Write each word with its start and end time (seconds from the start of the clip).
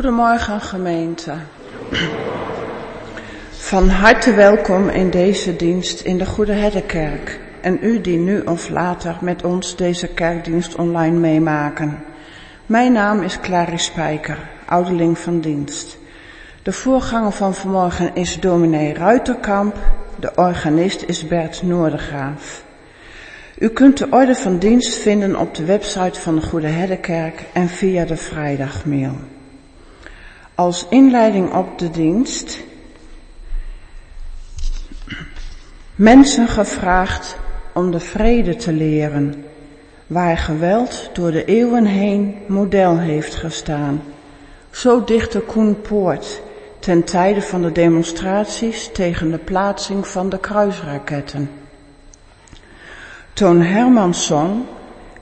Goedemorgen 0.00 0.60
gemeente. 0.60 1.32
Van 3.50 3.88
harte 3.88 4.34
welkom 4.34 4.88
in 4.88 5.10
deze 5.10 5.56
dienst 5.56 6.00
in 6.00 6.18
de 6.18 6.26
Goede 6.26 6.52
Herdenkerk 6.52 7.40
en 7.60 7.78
u 7.82 8.00
die 8.00 8.18
nu 8.18 8.40
of 8.40 8.68
later 8.68 9.16
met 9.20 9.44
ons 9.44 9.76
deze 9.76 10.06
kerkdienst 10.06 10.74
online 10.74 11.18
meemaken. 11.18 11.98
Mijn 12.66 12.92
naam 12.92 13.22
is 13.22 13.40
Clary 13.40 13.76
Spijker, 13.76 14.38
ouderling 14.66 15.18
van 15.18 15.40
dienst. 15.40 15.98
De 16.62 16.72
voorganger 16.72 17.32
van 17.32 17.54
vanmorgen 17.54 18.14
is 18.14 18.40
dominee 18.40 18.94
Ruiterkamp, 18.94 19.76
de 20.20 20.32
organist 20.34 21.02
is 21.02 21.26
Bert 21.26 21.62
Noordergraaf. 21.62 22.64
U 23.58 23.68
kunt 23.68 23.98
de 23.98 24.06
orde 24.10 24.34
van 24.34 24.58
dienst 24.58 24.94
vinden 24.94 25.36
op 25.36 25.54
de 25.54 25.64
website 25.64 26.20
van 26.20 26.34
de 26.34 26.42
Goede 26.42 26.68
Herdenkerk 26.68 27.44
en 27.52 27.68
via 27.68 28.04
de 28.04 28.16
vrijdagmail. 28.16 29.16
Als 30.60 30.86
inleiding 30.88 31.52
op 31.52 31.78
de 31.78 31.90
dienst 31.90 32.58
mensen 35.94 36.48
gevraagd 36.48 37.36
om 37.74 37.90
de 37.90 38.00
vrede 38.00 38.56
te 38.56 38.72
leren, 38.72 39.44
waar 40.06 40.38
geweld 40.38 41.10
door 41.12 41.30
de 41.30 41.44
eeuwen 41.44 41.84
heen 41.84 42.34
model 42.46 42.98
heeft 42.98 43.34
gestaan. 43.34 44.02
Zo 44.70 45.04
dichtte 45.04 45.40
Koen 45.40 45.80
Poort 45.80 46.42
ten 46.78 47.04
tijde 47.04 47.42
van 47.42 47.62
de 47.62 47.72
demonstraties 47.72 48.90
tegen 48.92 49.30
de 49.30 49.38
plaatsing 49.38 50.06
van 50.06 50.28
de 50.28 50.38
kruisraketten. 50.38 51.50
Toon 53.32 53.60
Hermansson, 53.62 54.66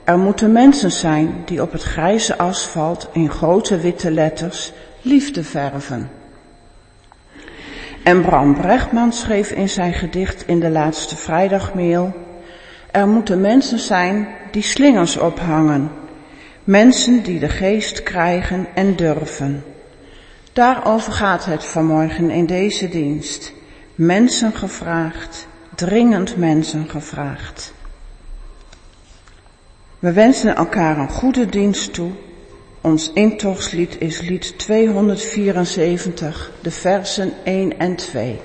er 0.03 0.17
moeten 0.17 0.51
mensen 0.51 0.91
zijn 0.91 1.41
die 1.45 1.61
op 1.61 1.71
het 1.71 1.83
grijze 1.83 2.37
asfalt 2.37 3.07
in 3.11 3.29
grote 3.29 3.77
witte 3.77 4.11
letters 4.11 4.73
liefde 5.01 5.43
verven. 5.43 6.09
En 8.03 8.21
Bram 8.21 8.55
Brechtman 8.55 9.13
schreef 9.13 9.51
in 9.51 9.69
zijn 9.69 9.93
gedicht 9.93 10.47
in 10.47 10.59
de 10.59 10.69
laatste 10.69 11.15
vrijdagmail, 11.15 12.13
er 12.91 13.07
moeten 13.07 13.41
mensen 13.41 13.79
zijn 13.79 14.27
die 14.51 14.63
slingers 14.63 15.17
ophangen, 15.17 15.91
mensen 16.63 17.23
die 17.23 17.39
de 17.39 17.49
geest 17.49 18.03
krijgen 18.03 18.67
en 18.75 18.95
durven. 18.95 19.63
Daarover 20.53 21.13
gaat 21.13 21.45
het 21.45 21.65
vanmorgen 21.65 22.29
in 22.29 22.45
deze 22.45 22.89
dienst. 22.89 23.53
Mensen 23.95 24.53
gevraagd, 24.53 25.47
dringend 25.75 26.37
mensen 26.37 26.89
gevraagd. 26.89 27.73
We 29.99 30.11
wensen 30.13 30.55
elkaar 30.55 30.97
een 30.97 31.09
goede 31.09 31.45
dienst 31.45 31.93
toe. 31.93 32.11
Ons 32.89 33.11
intochtslied 33.13 33.95
is 34.01 34.21
lied 34.21 34.53
274, 34.57 36.51
de 36.61 36.71
versen 36.71 37.33
1 37.43 37.79
en 37.79 37.95
2. 37.95 38.39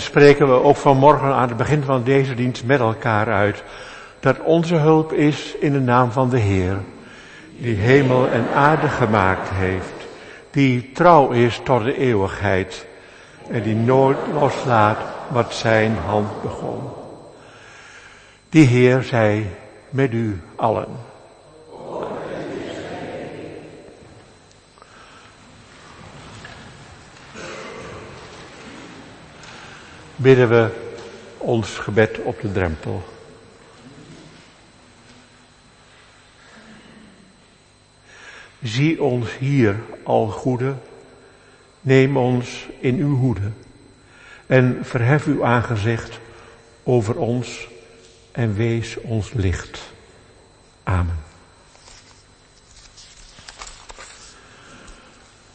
En 0.00 0.06
spreken 0.06 0.48
we 0.48 0.62
ook 0.62 0.76
vanmorgen 0.76 1.34
aan 1.34 1.48
het 1.48 1.56
begin 1.56 1.82
van 1.82 2.02
deze 2.02 2.34
dienst 2.34 2.64
met 2.64 2.80
elkaar 2.80 3.32
uit. 3.32 3.62
Dat 4.20 4.40
onze 4.40 4.74
hulp 4.74 5.12
is 5.12 5.54
in 5.58 5.72
de 5.72 5.80
naam 5.80 6.12
van 6.12 6.30
de 6.30 6.38
Heer. 6.38 6.76
Die 7.58 7.76
hemel 7.76 8.28
en 8.28 8.44
aarde 8.54 8.88
gemaakt 8.88 9.48
heeft. 9.52 10.08
Die 10.50 10.90
trouw 10.92 11.30
is 11.30 11.60
tot 11.64 11.84
de 11.84 11.96
eeuwigheid. 11.96 12.86
En 13.50 13.62
die 13.62 13.74
nooit 13.74 14.16
loslaat 14.32 14.98
wat 15.28 15.54
zijn 15.54 15.96
hand 16.06 16.42
begon. 16.42 16.80
Die 18.48 18.66
Heer 18.66 19.02
zij 19.02 19.46
met 19.90 20.12
u 20.12 20.40
bidden 30.30 30.48
we 30.48 30.70
ons 31.38 31.68
gebed 31.78 32.18
op 32.18 32.40
de 32.40 32.52
drempel. 32.52 33.02
Zie 38.62 39.02
ons 39.02 39.38
hier, 39.38 39.76
al 40.02 40.28
goede, 40.28 40.74
neem 41.80 42.16
ons 42.16 42.68
in 42.80 42.98
uw 42.98 43.16
hoede 43.16 43.50
en 44.46 44.78
verhef 44.82 45.26
uw 45.26 45.44
aangezicht 45.44 46.20
over 46.82 47.16
ons 47.16 47.68
en 48.32 48.54
wees 48.54 48.96
ons 49.00 49.32
licht. 49.32 49.80
Amen. 50.82 51.18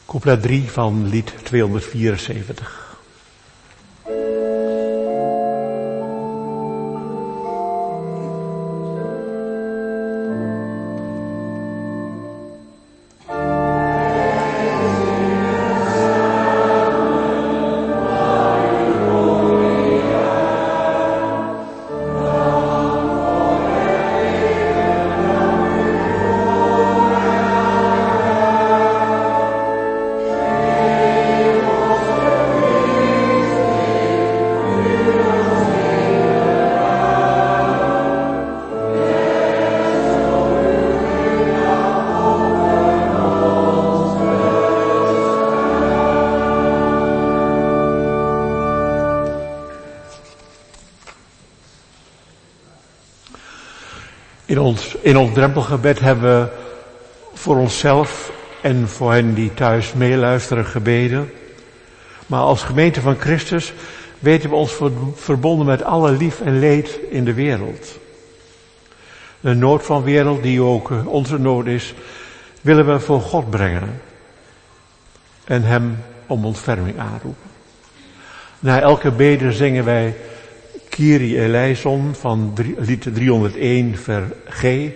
Couplet 0.05 0.41
3 0.41 0.72
van 0.72 1.08
lied 1.08 1.34
274. 1.44 2.84
In 55.05 55.17
ons, 55.17 55.33
drempelgebed 55.33 56.00
hebben 56.00 56.41
we 56.41 56.50
voor 57.33 57.57
onszelf 57.57 58.31
en 58.62 58.88
voor 58.88 59.13
hen 59.13 59.33
die 59.33 59.53
thuis 59.53 59.93
meeluisteren 59.93 60.65
gebeden. 60.65 61.31
Maar 62.27 62.39
als 62.39 62.63
gemeente 62.63 63.01
van 63.01 63.15
Christus 63.15 63.74
weten 64.19 64.50
we 64.50 64.55
ons 64.55 64.77
verbonden 65.15 65.65
met 65.65 65.83
alle 65.83 66.12
lief 66.12 66.41
en 66.41 66.59
leed 66.59 67.00
in 67.09 67.25
de 67.25 67.33
wereld. 67.33 68.00
De 69.39 69.53
nood 69.53 69.83
van 69.83 70.03
wereld, 70.03 70.43
die 70.43 70.62
ook 70.62 70.91
onze 71.05 71.39
nood 71.39 71.65
is, 71.65 71.93
willen 72.62 72.93
we 72.93 73.00
voor 73.00 73.21
God 73.21 73.50
brengen. 73.50 74.01
En 75.43 75.63
Hem 75.63 75.97
om 76.27 76.45
ontferming 76.45 77.00
aanroepen. 77.00 77.50
Na 78.59 78.79
elke 78.79 79.12
bede 79.12 79.51
zingen 79.51 79.85
wij 79.85 80.15
Kyrie 80.95 81.39
eleison 81.39 82.15
van 82.15 82.53
lied 82.77 83.07
301 83.13 83.97
ver 83.97 84.35
G. 84.45 84.89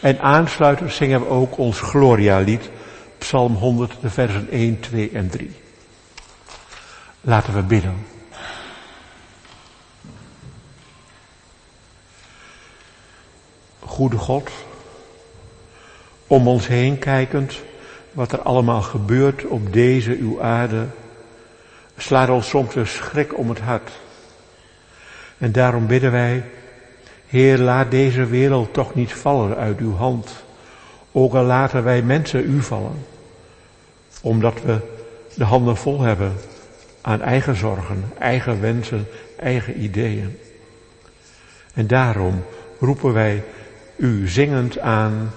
En 0.00 0.20
aansluitend 0.20 0.92
zingen 0.92 1.20
we 1.20 1.26
ook 1.26 1.58
ons 1.58 1.80
Gloria-lied, 1.80 2.70
Psalm 3.18 3.54
100, 3.54 3.94
de 4.00 4.10
versen 4.10 4.50
1, 4.50 4.80
2 4.80 5.10
en 5.10 5.28
3. 5.30 5.50
Laten 7.20 7.54
we 7.54 7.62
bidden. 7.62 8.06
Goede 13.80 14.16
God, 14.16 14.50
om 16.26 16.48
ons 16.48 16.66
heen 16.66 16.98
kijkend, 16.98 17.60
wat 18.12 18.32
er 18.32 18.42
allemaal 18.42 18.82
gebeurt 18.82 19.44
op 19.44 19.72
deze 19.72 20.16
uw 20.16 20.42
aarde, 20.42 20.86
slaat 21.96 22.28
ons 22.28 22.48
soms 22.48 22.74
een 22.74 22.86
schrik 22.86 23.38
om 23.38 23.48
het 23.48 23.60
hart. 23.60 23.90
En 25.40 25.52
daarom 25.52 25.86
bidden 25.86 26.12
wij, 26.12 26.44
Heer, 27.26 27.58
laat 27.58 27.90
deze 27.90 28.26
wereld 28.26 28.72
toch 28.72 28.94
niet 28.94 29.12
vallen 29.12 29.56
uit 29.56 29.78
uw 29.78 29.94
hand, 29.94 30.44
ook 31.12 31.34
al 31.34 31.44
laten 31.44 31.84
wij 31.84 32.02
mensen 32.02 32.50
u 32.50 32.62
vallen, 32.62 33.04
omdat 34.22 34.62
we 34.62 34.78
de 35.34 35.44
handen 35.44 35.76
vol 35.76 36.00
hebben 36.00 36.32
aan 37.00 37.22
eigen 37.22 37.56
zorgen, 37.56 38.04
eigen 38.18 38.60
wensen, 38.60 39.06
eigen 39.38 39.82
ideeën. 39.82 40.38
En 41.74 41.86
daarom 41.86 42.44
roepen 42.80 43.12
wij 43.12 43.44
u 43.96 44.28
zingend 44.28 44.78
aan. 44.78 45.30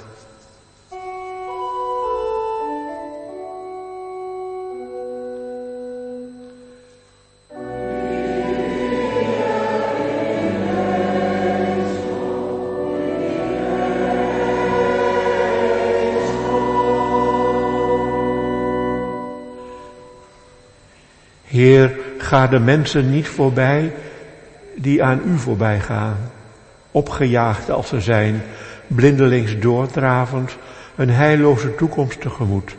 Ga 22.23 22.47
de 22.47 22.59
mensen 22.59 23.09
niet 23.09 23.27
voorbij 23.27 23.93
die 24.75 25.03
aan 25.03 25.21
u 25.25 25.37
voorbij 25.37 25.79
gaan 25.79 26.17
opgejaagd 26.91 27.69
als 27.71 27.87
ze 27.87 28.01
zijn, 28.01 28.41
blindelings 28.87 29.59
doordravend, 29.59 30.57
een 30.95 31.09
heilloze 31.09 31.75
toekomst 31.75 32.21
tegemoet. 32.21 32.75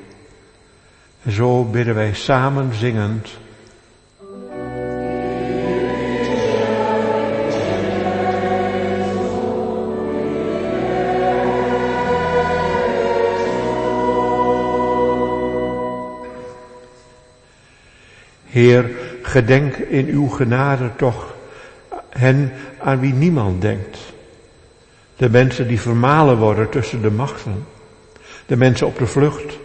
En 1.23 1.33
zo 1.33 1.65
bidden 1.65 1.95
wij 1.95 2.13
samen 2.15 2.75
zingend. 2.75 3.39
Heer, 18.45 19.04
gedenk 19.35 19.77
in 19.77 20.07
uw 20.07 20.29
genade 20.29 20.91
toch 20.97 21.35
hen 22.09 22.53
aan 22.81 23.01
wie 23.01 23.13
niemand 23.13 23.61
denkt. 23.61 23.99
De 25.17 25.31
mensen 25.31 25.69
die 25.69 25.81
vermalen 25.81 26.37
worden 26.37 26.69
tussen 26.69 27.03
de 27.03 27.11
machten. 27.11 27.67
De 28.47 28.57
mensen 28.57 28.87
op 28.87 28.99
de 28.99 29.07
vlucht. 29.07 29.59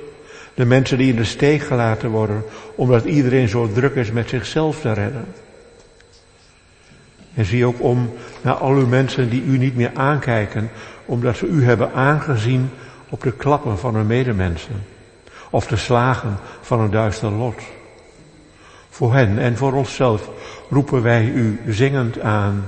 De 0.54 0.66
mensen 0.66 0.98
die 0.98 1.10
in 1.10 1.16
de 1.16 1.24
steek 1.24 1.62
gelaten 1.62 2.10
worden 2.10 2.44
omdat 2.76 3.06
iedereen 3.06 3.48
zo 3.48 3.72
druk 3.72 3.96
is 3.96 4.12
met 4.12 4.30
zichzelf 4.30 4.82
te 4.82 4.94
redden. 4.94 5.26
En 7.34 7.46
zie 7.46 7.66
ook 7.66 7.82
om 7.82 8.14
naar 8.42 8.56
al 8.56 8.74
uw 8.74 8.88
mensen 8.88 9.30
die 9.30 9.44
u 9.44 9.58
niet 9.58 9.76
meer 9.76 9.92
aankijken 9.94 10.70
omdat 11.06 11.38
ze 11.38 11.48
u 11.48 11.64
hebben 11.64 11.94
aangezien 11.94 12.70
op 13.10 13.24
de 13.24 13.32
klappen 13.32 13.80
van 13.80 13.96
hun 13.96 14.08
medemensen. 14.08 14.84
Of 15.50 15.68
de 15.68 15.78
slagen 15.78 16.38
van 16.62 16.80
een 16.80 16.92
duister 16.92 17.32
lot. 17.32 17.62
Voor 19.00 19.14
hen 19.14 19.38
en 19.38 19.58
voor 19.58 19.74
onszelf 19.74 20.30
roepen 20.70 21.02
wij 21.02 21.26
u 21.26 21.62
zingend 21.68 22.20
aan. 22.20 22.68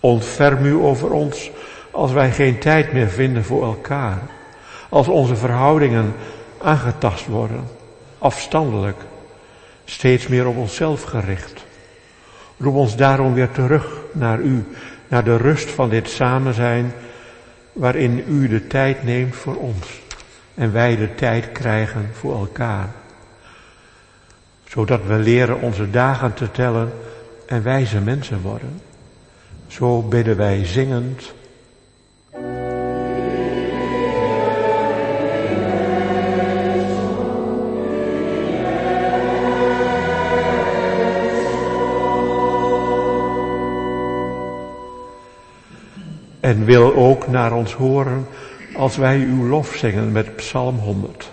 Ontferm 0.00 0.64
u 0.64 0.74
over 0.74 1.10
ons 1.12 1.50
als 1.90 2.12
wij 2.12 2.32
geen 2.32 2.58
tijd 2.58 2.92
meer 2.92 3.08
vinden 3.08 3.44
voor 3.44 3.64
elkaar. 3.64 4.18
Als 4.88 5.08
onze 5.08 5.36
verhoudingen 5.36 6.14
aangetast 6.62 7.26
worden, 7.26 7.64
afstandelijk, 8.18 8.96
steeds 9.84 10.26
meer 10.26 10.46
op 10.46 10.56
onszelf 10.56 11.02
gericht. 11.02 11.64
Roep 12.58 12.74
ons 12.74 12.96
daarom 12.96 13.34
weer 13.34 13.50
terug 13.50 14.00
naar 14.12 14.40
u, 14.40 14.64
naar 15.08 15.24
de 15.24 15.36
rust 15.36 15.70
van 15.70 15.88
dit 15.88 16.08
samen 16.08 16.54
zijn, 16.54 16.92
waarin 17.72 18.24
u 18.28 18.48
de 18.48 18.66
tijd 18.66 19.02
neemt 19.02 19.34
voor 19.36 19.56
ons 19.56 20.02
en 20.54 20.72
wij 20.72 20.96
de 20.96 21.14
tijd 21.14 21.52
krijgen 21.52 22.10
voor 22.12 22.38
elkaar. 22.38 22.88
Zodat 24.64 25.06
we 25.06 25.14
leren 25.14 25.60
onze 25.60 25.90
dagen 25.90 26.34
te 26.34 26.50
tellen 26.50 26.92
en 27.46 27.62
wijze 27.62 28.00
mensen 28.00 28.40
worden. 28.40 28.80
Zo 29.66 30.02
bidden 30.02 30.36
wij 30.36 30.64
zingend. 30.64 31.32
En 46.44 46.64
wil 46.64 46.94
ook 46.94 47.26
naar 47.28 47.52
ons 47.52 47.72
horen 47.72 48.26
als 48.76 48.96
wij 48.96 49.18
uw 49.18 49.46
lof 49.46 49.74
zingen 49.74 50.12
met 50.12 50.36
Psalm 50.36 50.78
100. 50.78 51.32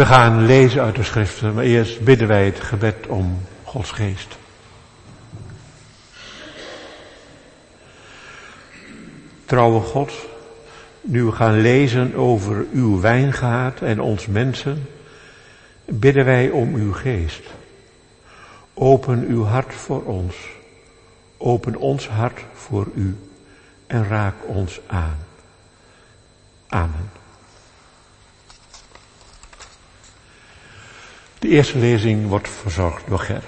We 0.00 0.06
gaan 0.06 0.46
lezen 0.46 0.82
uit 0.82 0.94
de 0.94 1.02
schriften, 1.02 1.54
maar 1.54 1.64
eerst 1.64 2.00
bidden 2.00 2.28
wij 2.28 2.44
het 2.44 2.60
gebed 2.60 3.06
om 3.06 3.38
Gods 3.64 3.90
geest. 3.90 4.38
Trouwe 9.44 9.80
God, 9.80 10.12
nu 11.00 11.24
we 11.24 11.32
gaan 11.32 11.60
lezen 11.60 12.14
over 12.14 12.66
uw 12.72 13.00
wijngaard 13.00 13.82
en 13.82 14.00
ons 14.00 14.26
mensen, 14.26 14.86
bidden 15.84 16.24
wij 16.24 16.50
om 16.50 16.74
uw 16.74 16.92
geest. 16.92 17.42
Open 18.74 19.24
uw 19.28 19.44
hart 19.44 19.74
voor 19.74 20.02
ons. 20.02 20.36
Open 21.36 21.76
ons 21.76 22.08
hart 22.08 22.40
voor 22.54 22.86
u 22.94 23.16
en 23.86 24.08
raak 24.08 24.34
ons 24.46 24.80
aan. 24.86 25.16
Amen. 26.68 27.10
De 31.40 31.48
eerste 31.48 31.78
lezing 31.78 32.28
wordt 32.28 32.48
verzorgd 32.48 33.08
door 33.08 33.18
Ger. 33.18 33.42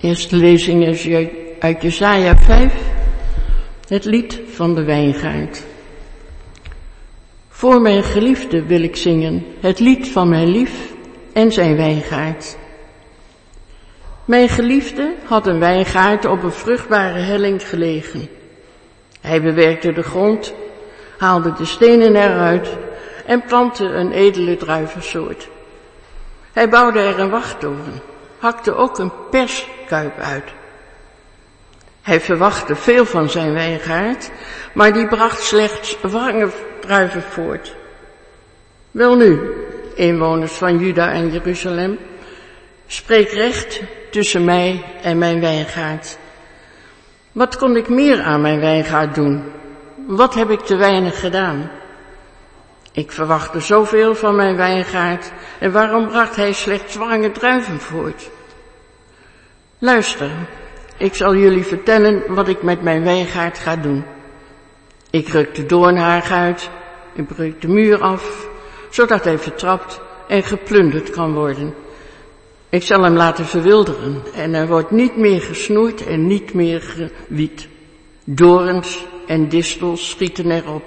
Eerste 0.00 0.36
lezing 0.36 0.86
is 0.86 1.08
uit 1.58 1.82
Jesaja 1.82 2.36
5, 2.36 2.74
het 3.88 4.04
lied 4.04 4.40
van 4.52 4.74
de 4.74 4.84
wijngaard. 4.84 5.62
Voor 7.48 7.80
mijn 7.80 8.02
geliefde 8.02 8.62
wil 8.62 8.82
ik 8.82 8.96
zingen, 8.96 9.44
het 9.60 9.78
lied 9.78 10.08
van 10.08 10.28
mijn 10.28 10.48
lief 10.48 10.92
en 11.32 11.52
zijn 11.52 11.76
wijngaard. 11.76 12.56
Mijn 14.24 14.48
geliefde 14.48 15.14
had 15.24 15.46
een 15.46 15.58
wijngaard 15.58 16.24
op 16.24 16.42
een 16.42 16.52
vruchtbare 16.52 17.18
helling 17.18 17.68
gelegen. 17.68 18.28
Hij 19.20 19.42
bewerkte 19.42 19.92
de 19.92 20.02
grond, 20.02 20.54
haalde 21.18 21.52
de 21.52 21.64
stenen 21.64 22.16
eruit 22.16 22.68
en 23.26 23.42
plantte 23.42 23.84
een 23.84 24.12
edele 24.12 24.56
druivensoort. 24.56 25.48
Hij 26.52 26.68
bouwde 26.68 26.98
er 26.98 27.18
een 27.18 27.30
wachttoren, 27.30 28.02
hakte 28.38 28.74
ook 28.74 28.98
een 28.98 29.12
perskuip 29.30 30.18
uit. 30.18 30.50
Hij 32.02 32.20
verwachtte 32.20 32.76
veel 32.76 33.04
van 33.04 33.30
zijn 33.30 33.52
wijngaard, 33.52 34.30
maar 34.74 34.92
die 34.92 35.06
bracht 35.06 35.42
slechts 35.42 35.96
wange 36.00 36.48
druiven 36.80 37.22
voort. 37.22 37.76
Welnu, 38.90 39.40
inwoners 39.94 40.52
van 40.52 40.78
Juda 40.78 41.12
en 41.12 41.32
Jeruzalem, 41.32 41.98
spreek 42.92 43.30
recht 43.30 43.80
tussen 44.10 44.44
mij 44.44 44.84
en 45.02 45.18
mijn 45.18 45.40
wijngaard. 45.40 46.18
Wat 47.32 47.56
kon 47.56 47.76
ik 47.76 47.88
meer 47.88 48.22
aan 48.22 48.40
mijn 48.40 48.60
wijngaard 48.60 49.14
doen? 49.14 49.44
Wat 50.06 50.34
heb 50.34 50.50
ik 50.50 50.60
te 50.60 50.76
weinig 50.76 51.20
gedaan? 51.20 51.70
Ik 52.92 53.12
verwachtte 53.12 53.60
zoveel 53.60 54.14
van 54.14 54.36
mijn 54.36 54.56
wijngaard 54.56 55.32
en 55.58 55.72
waarom 55.72 56.08
bracht 56.08 56.36
hij 56.36 56.52
slechts 56.52 56.94
wange 56.94 57.30
druiven 57.30 57.80
voort? 57.80 58.30
Luister, 59.78 60.30
ik 60.96 61.14
zal 61.14 61.34
jullie 61.34 61.64
vertellen 61.64 62.34
wat 62.34 62.48
ik 62.48 62.62
met 62.62 62.82
mijn 62.82 63.04
wijngaard 63.04 63.58
ga 63.58 63.76
doen. 63.76 64.04
Ik 65.10 65.28
ruk 65.28 65.54
de 65.54 65.66
doornhaag 65.66 66.30
uit, 66.30 66.70
ik 67.14 67.26
breuk 67.26 67.60
de 67.60 67.68
muur 67.68 68.02
af, 68.02 68.48
zodat 68.90 69.24
hij 69.24 69.38
vertrapt 69.38 70.00
en 70.28 70.42
geplunderd 70.42 71.10
kan 71.10 71.32
worden. 71.34 71.81
Ik 72.72 72.82
zal 72.82 73.02
hem 73.02 73.16
laten 73.16 73.46
verwilderen 73.46 74.22
en 74.34 74.54
er 74.54 74.66
wordt 74.66 74.90
niet 74.90 75.16
meer 75.16 75.40
gesnoeid 75.40 76.06
en 76.06 76.26
niet 76.26 76.54
meer 76.54 76.80
gewiet. 76.80 77.68
Dorens 78.24 79.06
en 79.26 79.48
distels 79.48 80.10
schieten 80.10 80.50
erop. 80.50 80.82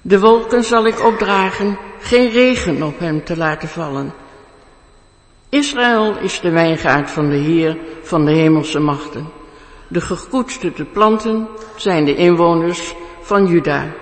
De 0.00 0.20
wolken 0.20 0.64
zal 0.64 0.86
ik 0.86 1.04
opdragen, 1.04 1.78
geen 2.00 2.30
regen 2.30 2.82
op 2.82 2.98
hem 2.98 3.24
te 3.24 3.36
laten 3.36 3.68
vallen. 3.68 4.12
Israël 5.48 6.16
is 6.18 6.40
de 6.40 6.50
wijngaard 6.50 7.10
van 7.10 7.28
de 7.28 7.36
Heer 7.36 7.78
van 8.02 8.24
de 8.24 8.32
hemelse 8.32 8.78
machten. 8.78 9.28
De 9.88 10.00
gekoesterde 10.00 10.84
planten 10.84 11.48
zijn 11.76 12.04
de 12.04 12.14
inwoners 12.14 12.94
van 13.20 13.46
Juda. 13.46 13.92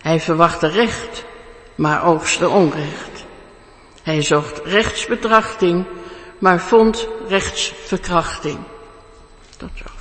Hij 0.00 0.20
verwachtte 0.20 0.68
recht, 0.68 1.24
maar 1.74 2.04
oogste 2.04 2.48
onrecht. 2.48 3.11
Hij 4.02 4.22
zocht 4.22 4.60
rechtsbetrachting, 4.64 5.86
maar 6.38 6.60
vond 6.60 7.08
rechtsverkrachting. 7.28 8.58
Tot 9.56 9.70
zo. 9.74 9.91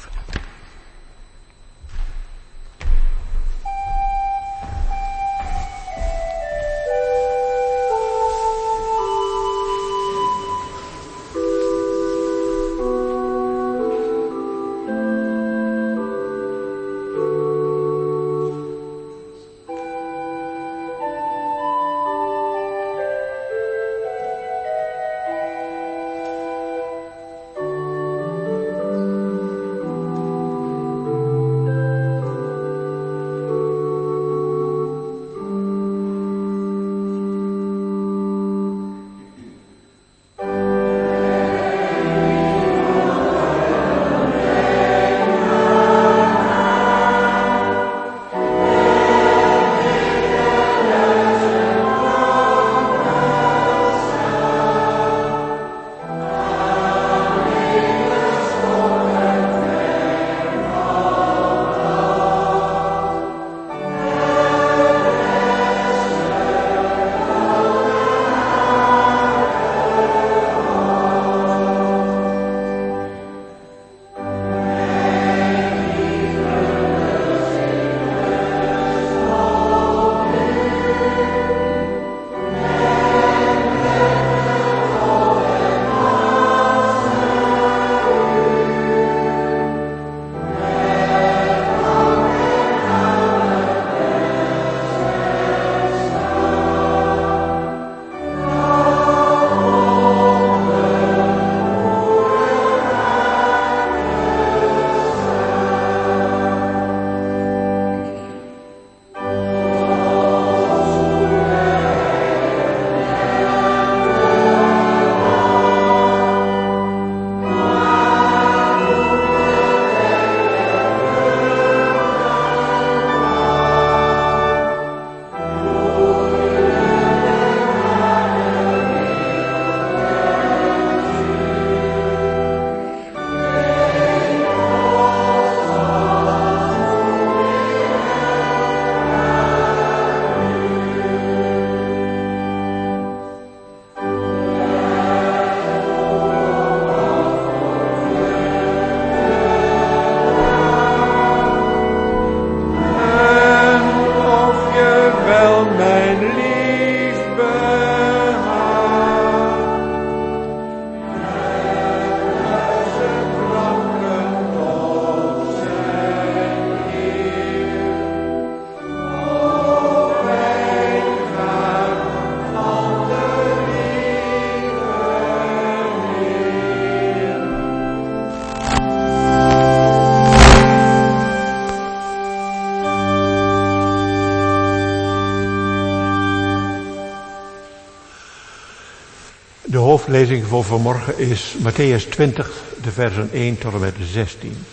Lezing 190.21 190.45
voor 190.45 190.63
vanmorgen 190.63 191.17
is 191.17 191.55
Matthäus 191.63 192.09
20, 192.09 192.51
de 192.81 192.91
versen 192.91 193.29
1 193.31 193.57
tot 193.57 193.73
en 193.73 193.79
met 193.79 193.93
16. 194.01 194.65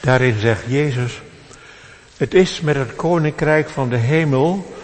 Daarin 0.00 0.38
zegt 0.38 0.62
Jezus, 0.66 1.20
het 2.16 2.34
is 2.34 2.60
met 2.60 2.76
het 2.76 2.96
koninkrijk 2.96 3.68
van 3.68 3.88
de 3.88 3.96
hemel 3.96 4.74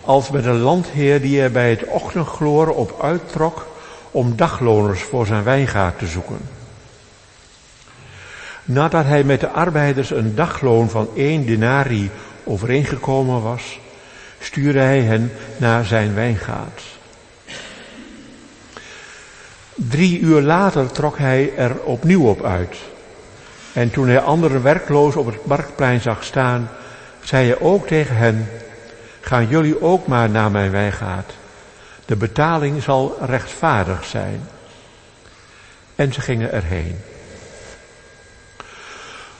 als 0.00 0.30
met 0.30 0.44
een 0.44 0.58
landheer 0.58 1.20
die 1.20 1.40
er 1.40 1.50
bij 1.50 1.70
het 1.70 1.84
ochtendgloor 1.84 2.68
op 2.68 3.02
uittrok 3.02 3.66
om 4.10 4.36
dagloners 4.36 5.02
voor 5.02 5.26
zijn 5.26 5.44
wijngaard 5.44 5.98
te 5.98 6.06
zoeken. 6.06 6.40
Nadat 8.64 9.04
hij 9.04 9.24
met 9.24 9.40
de 9.40 9.48
arbeiders 9.48 10.10
een 10.10 10.34
dagloon 10.34 10.90
van 10.90 11.08
één 11.14 11.46
denari 11.46 12.10
overeengekomen 12.44 13.42
was, 13.42 13.78
stuurde 14.38 14.80
hij 14.80 15.00
hen 15.00 15.32
naar 15.56 15.84
zijn 15.84 16.14
wijngaard. 16.14 16.82
Drie 19.74 20.20
uur 20.20 20.40
later 20.40 20.90
trok 20.90 21.18
hij 21.18 21.52
er 21.56 21.80
opnieuw 21.82 22.28
op 22.28 22.44
uit. 22.44 22.76
En 23.72 23.90
toen 23.90 24.08
hij 24.08 24.20
anderen 24.20 24.62
werkloos 24.62 25.16
op 25.16 25.26
het 25.26 25.46
marktplein 25.46 26.00
zag 26.00 26.24
staan, 26.24 26.70
zei 27.20 27.46
hij 27.46 27.60
ook 27.60 27.86
tegen 27.86 28.16
hen, 28.16 28.48
gaan 29.20 29.48
jullie 29.48 29.82
ook 29.82 30.06
maar 30.06 30.30
naar 30.30 30.50
mijn 30.50 30.70
wijngaard. 30.70 31.32
De 32.04 32.16
betaling 32.16 32.82
zal 32.82 33.16
rechtvaardig 33.20 34.04
zijn. 34.04 34.48
En 35.94 36.12
ze 36.12 36.20
gingen 36.20 36.52
erheen. 36.52 36.98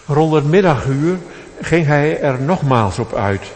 Rond 0.06 0.34
het 0.34 0.44
middaguur 0.44 1.18
ging 1.60 1.86
hij 1.86 2.20
er 2.20 2.40
nogmaals 2.40 2.98
op 2.98 3.14
uit. 3.14 3.50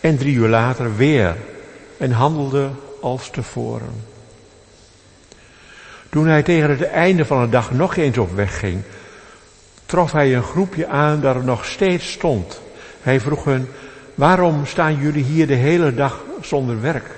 En 0.00 0.16
drie 0.16 0.34
uur 0.34 0.48
later 0.48 0.96
weer. 0.96 1.36
En 1.96 2.10
handelde 2.10 2.70
als 3.00 3.30
tevoren. 3.30 4.04
Toen 6.08 6.26
hij 6.26 6.42
tegen 6.42 6.70
het 6.70 6.82
einde 6.82 7.24
van 7.24 7.42
de 7.42 7.48
dag 7.48 7.72
nog 7.72 7.96
eens 7.96 8.18
op 8.18 8.34
weg 8.34 8.58
ging, 8.58 8.82
trof 9.86 10.12
hij 10.12 10.34
een 10.34 10.42
groepje 10.42 10.86
aan 10.86 11.20
dat 11.20 11.34
er 11.36 11.44
nog 11.44 11.64
steeds 11.64 12.12
stond. 12.12 12.60
Hij 13.02 13.20
vroeg 13.20 13.44
hen, 13.44 13.68
waarom 14.14 14.66
staan 14.66 14.96
jullie 14.96 15.24
hier 15.24 15.46
de 15.46 15.54
hele 15.54 15.94
dag 15.94 16.24
zonder 16.40 16.80
werk? 16.80 17.10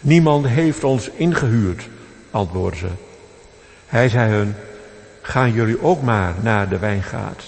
Niemand 0.00 0.46
heeft 0.46 0.84
ons 0.84 1.10
ingehuurd, 1.10 1.88
antwoordden 2.30 2.80
ze. 2.80 2.88
Hij 3.86 4.08
zei 4.08 4.30
hun, 4.30 4.54
gaan 5.22 5.52
jullie 5.52 5.82
ook 5.82 6.02
maar 6.02 6.34
naar 6.42 6.68
de 6.68 6.78
wijngaard. 6.78 7.44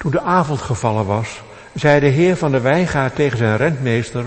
Toen 0.00 0.10
de 0.10 0.20
avond 0.20 0.60
gevallen 0.60 1.06
was, 1.06 1.40
zei 1.74 2.00
de 2.00 2.06
heer 2.06 2.36
van 2.36 2.52
de 2.52 2.60
wijngaard 2.60 3.14
tegen 3.14 3.38
zijn 3.38 3.56
rentmeester, 3.56 4.24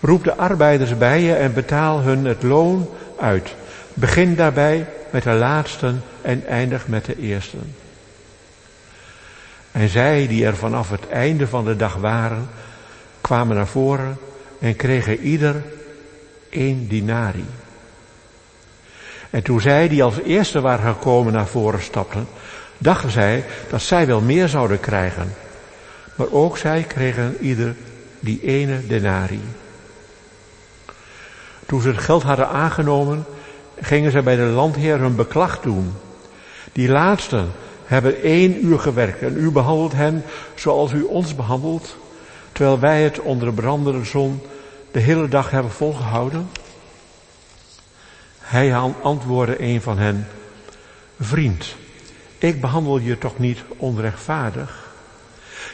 roep 0.00 0.24
de 0.24 0.36
arbeiders 0.36 0.98
bij 0.98 1.20
je 1.20 1.34
en 1.34 1.52
betaal 1.52 2.00
hun 2.00 2.24
het 2.24 2.42
loon 2.42 2.88
uit. 3.18 3.54
Begin 3.94 4.34
daarbij 4.34 4.86
met 5.10 5.22
de 5.22 5.32
laatsten 5.32 6.02
en 6.22 6.46
eindig 6.46 6.88
met 6.88 7.04
de 7.04 7.16
eersten. 7.18 7.74
En 9.72 9.88
zij 9.88 10.26
die 10.26 10.46
er 10.46 10.56
vanaf 10.56 10.90
het 10.90 11.08
einde 11.08 11.46
van 11.46 11.64
de 11.64 11.76
dag 11.76 11.94
waren, 11.94 12.48
kwamen 13.20 13.56
naar 13.56 13.66
voren 13.66 14.18
en 14.60 14.76
kregen 14.76 15.20
ieder 15.20 15.62
één 16.48 16.88
dinari. 16.88 17.44
En 19.30 19.42
toen 19.42 19.60
zij 19.60 19.88
die 19.88 20.02
als 20.02 20.18
eerste 20.18 20.60
waren 20.60 20.94
gekomen 20.94 21.32
naar 21.32 21.46
voren 21.46 21.82
stapten, 21.82 22.26
dachten 22.78 23.10
zij 23.10 23.44
dat 23.70 23.82
zij 23.82 24.06
wel 24.06 24.20
meer 24.20 24.48
zouden 24.48 24.80
krijgen. 24.80 25.34
Maar 26.14 26.30
ook 26.30 26.58
zij 26.58 26.82
kregen 26.82 27.36
ieder 27.40 27.74
die 28.20 28.40
ene 28.42 28.86
denari. 28.86 29.40
Toen 31.66 31.80
ze 31.80 31.88
het 31.88 31.98
geld 31.98 32.22
hadden 32.22 32.48
aangenomen, 32.48 33.24
gingen 33.80 34.10
ze 34.10 34.22
bij 34.22 34.36
de 34.36 34.42
landheer 34.42 34.98
hun 34.98 35.16
beklag 35.16 35.60
doen. 35.60 35.92
Die 36.72 36.88
laatsten 36.88 37.52
hebben 37.84 38.22
één 38.22 38.64
uur 38.64 38.78
gewerkt 38.78 39.22
en 39.22 39.36
u 39.36 39.50
behandelt 39.50 39.92
hen 39.92 40.24
zoals 40.54 40.92
u 40.92 41.02
ons 41.02 41.34
behandelt, 41.34 41.96
terwijl 42.52 42.78
wij 42.78 43.02
het 43.02 43.20
onder 43.20 43.48
de 43.48 43.54
brandende 43.54 44.04
zon 44.04 44.42
de 44.90 45.00
hele 45.00 45.28
dag 45.28 45.50
hebben 45.50 45.72
volgehouden. 45.72 46.48
Hij 48.38 48.74
antwoordde 49.02 49.62
een 49.62 49.82
van 49.82 49.98
hen, 49.98 50.26
vriend, 51.20 51.76
ik 52.44 52.60
behandel 52.60 52.98
je 52.98 53.18
toch 53.18 53.38
niet 53.38 53.58
onrechtvaardig? 53.76 54.88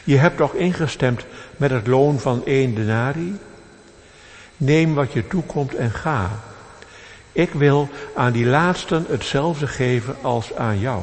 Je 0.03 0.17
hebt 0.17 0.37
toch 0.37 0.53
ingestemd 0.53 1.25
met 1.57 1.71
het 1.71 1.87
loon 1.87 2.19
van 2.19 2.45
één 2.45 2.75
denari? 2.75 3.39
Neem 4.57 4.93
wat 4.93 5.13
je 5.13 5.27
toekomt 5.27 5.75
en 5.75 5.91
ga. 5.91 6.29
Ik 7.31 7.51
wil 7.51 7.89
aan 8.15 8.31
die 8.31 8.45
laatsten 8.45 9.05
hetzelfde 9.09 9.67
geven 9.67 10.15
als 10.21 10.55
aan 10.55 10.79
jou. 10.79 11.01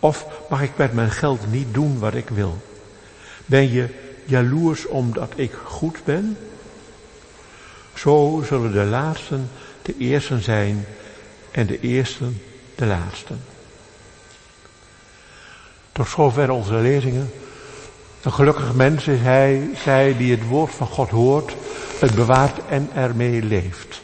Of 0.00 0.26
mag 0.50 0.62
ik 0.62 0.76
met 0.76 0.92
mijn 0.92 1.10
geld 1.10 1.52
niet 1.52 1.74
doen 1.74 1.98
wat 1.98 2.14
ik 2.14 2.28
wil? 2.28 2.58
Ben 3.44 3.72
je 3.72 3.88
jaloers 4.24 4.86
omdat 4.86 5.32
ik 5.34 5.52
goed 5.64 6.04
ben? 6.04 6.38
Zo 7.94 8.42
zullen 8.46 8.72
de 8.72 8.84
laatsten 8.84 9.50
de 9.82 9.94
eersten 9.98 10.42
zijn 10.42 10.86
en 11.50 11.66
de 11.66 11.80
eersten 11.80 12.42
de 12.74 12.86
laatsten. 12.86 13.55
Tot 15.96 16.08
zover 16.08 16.50
onze 16.50 16.74
lezingen. 16.74 17.32
Een 18.22 18.32
gelukkig 18.32 18.74
mens 18.74 19.06
is 19.06 19.20
hij, 19.20 19.70
zij 19.84 20.16
die 20.16 20.30
het 20.30 20.46
woord 20.46 20.74
van 20.74 20.86
God 20.86 21.10
hoort, 21.10 21.56
het 22.00 22.14
bewaart 22.14 22.58
en 22.68 22.90
ermee 22.94 23.42
leeft. 23.42 24.02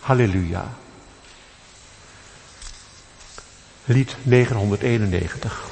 Halleluja. 0.00 0.68
Lied 3.84 4.16
991. 4.22 5.69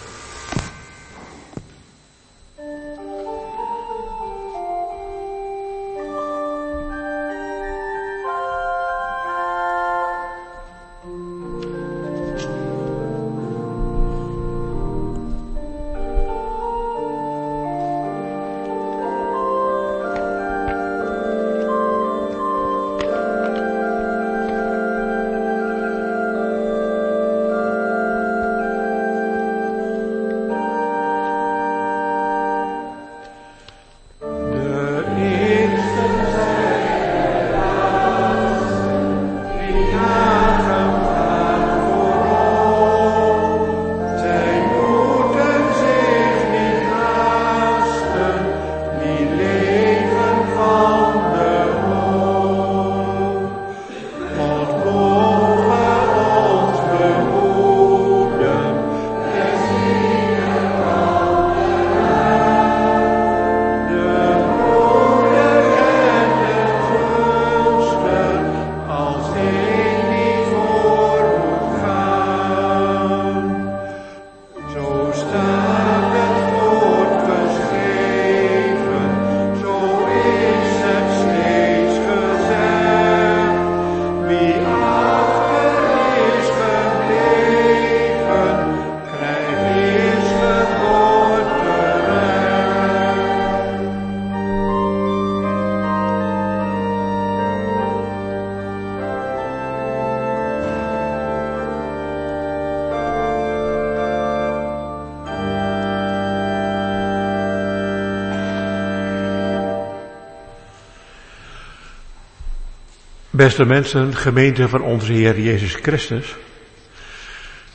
Beste 113.39 113.65
mensen, 113.65 114.17
gemeente 114.17 114.69
van 114.69 114.83
onze 114.83 115.13
Heer 115.13 115.41
Jezus 115.41 115.75
Christus. 115.75 116.37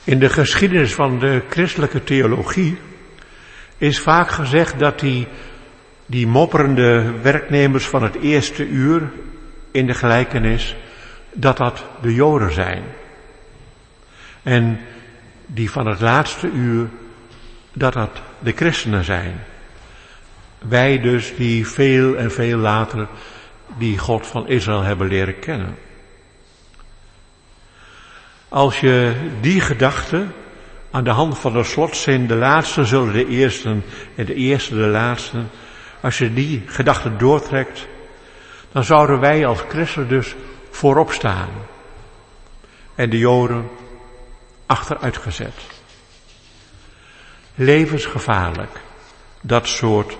In 0.03 0.19
de 0.19 0.29
geschiedenis 0.29 0.93
van 0.93 1.19
de 1.19 1.41
christelijke 1.49 2.03
theologie 2.03 2.77
is 3.77 3.99
vaak 3.99 4.29
gezegd 4.31 4.79
dat 4.79 4.99
die, 4.99 5.27
die 6.05 6.27
mopperende 6.27 7.13
werknemers 7.21 7.85
van 7.85 8.03
het 8.03 8.15
eerste 8.15 8.67
uur 8.67 9.11
in 9.71 9.85
de 9.85 9.93
gelijkenis, 9.93 10.75
dat 11.33 11.57
dat 11.57 11.85
de 12.01 12.13
Joden 12.13 12.53
zijn. 12.53 12.83
En 14.41 14.79
die 15.45 15.71
van 15.71 15.87
het 15.87 16.01
laatste 16.01 16.49
uur, 16.51 16.87
dat 17.73 17.93
dat 17.93 18.21
de 18.39 18.51
christenen 18.51 19.03
zijn. 19.03 19.39
Wij 20.59 20.99
dus 20.99 21.35
die 21.35 21.67
veel 21.67 22.15
en 22.15 22.31
veel 22.31 22.57
later 22.57 23.07
die 23.77 23.97
God 23.97 24.27
van 24.27 24.47
Israël 24.47 24.81
hebben 24.81 25.07
leren 25.07 25.39
kennen. 25.39 25.77
Als 28.49 28.79
je 28.79 29.15
die 29.41 29.61
gedachte 29.61 30.27
aan 30.91 31.03
de 31.03 31.09
hand 31.09 31.37
van 31.37 31.53
de 31.53 31.63
slotzin, 31.63 32.27
de 32.27 32.35
laatste 32.35 32.85
zullen 32.85 33.13
de 33.13 33.27
eersten 33.27 33.83
en 34.15 34.25
de 34.25 34.33
eerste 34.33 34.75
de 34.75 34.87
laatste, 34.87 35.43
als 36.01 36.17
je 36.17 36.33
die 36.33 36.63
gedachte 36.65 37.15
doortrekt, 37.15 37.87
dan 38.71 38.83
zouden 38.83 39.19
wij 39.19 39.45
als 39.45 39.59
christen 39.69 40.07
dus 40.07 40.35
voorop 40.69 41.11
staan. 41.11 41.49
En 42.95 43.09
de 43.09 43.17
Joden 43.17 43.69
achteruitgezet. 44.65 45.53
Levensgevaarlijk, 47.55 48.79
dat 49.41 49.67
soort 49.67 50.17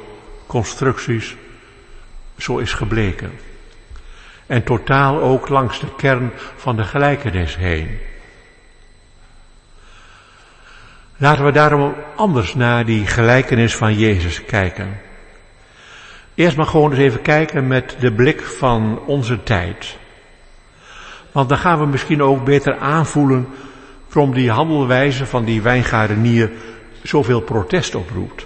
constructies, 0.47 1.35
zo 2.37 2.57
is 2.57 2.73
gebleken. 2.73 3.31
En 4.47 4.63
totaal 4.63 5.21
ook 5.21 5.49
langs 5.49 5.79
de 5.79 5.95
kern 5.97 6.31
van 6.55 6.75
de 6.75 6.83
gelijkenis 6.83 7.55
heen. 7.57 7.99
Laten 11.17 11.45
we 11.45 11.51
daarom 11.51 11.95
anders 12.15 12.53
naar 12.55 12.85
die 12.85 13.05
gelijkenis 13.05 13.75
van 13.75 13.93
Jezus 13.97 14.45
kijken. 14.45 15.01
Eerst 16.35 16.57
maar 16.57 16.65
gewoon 16.65 16.91
eens 16.91 16.99
even 16.99 17.21
kijken 17.21 17.67
met 17.67 17.95
de 17.99 18.11
blik 18.11 18.41
van 18.41 18.99
onze 19.05 19.43
tijd. 19.43 19.97
Want 21.31 21.49
dan 21.49 21.57
gaan 21.57 21.79
we 21.79 21.85
misschien 21.85 22.23
ook 22.23 22.45
beter 22.45 22.77
aanvoelen 22.77 23.47
waarom 24.09 24.33
die 24.33 24.51
handelwijze 24.51 25.25
van 25.25 25.45
die 25.45 25.61
wijngaardenier 25.61 26.51
zoveel 27.03 27.41
protest 27.41 27.95
oproept. 27.95 28.45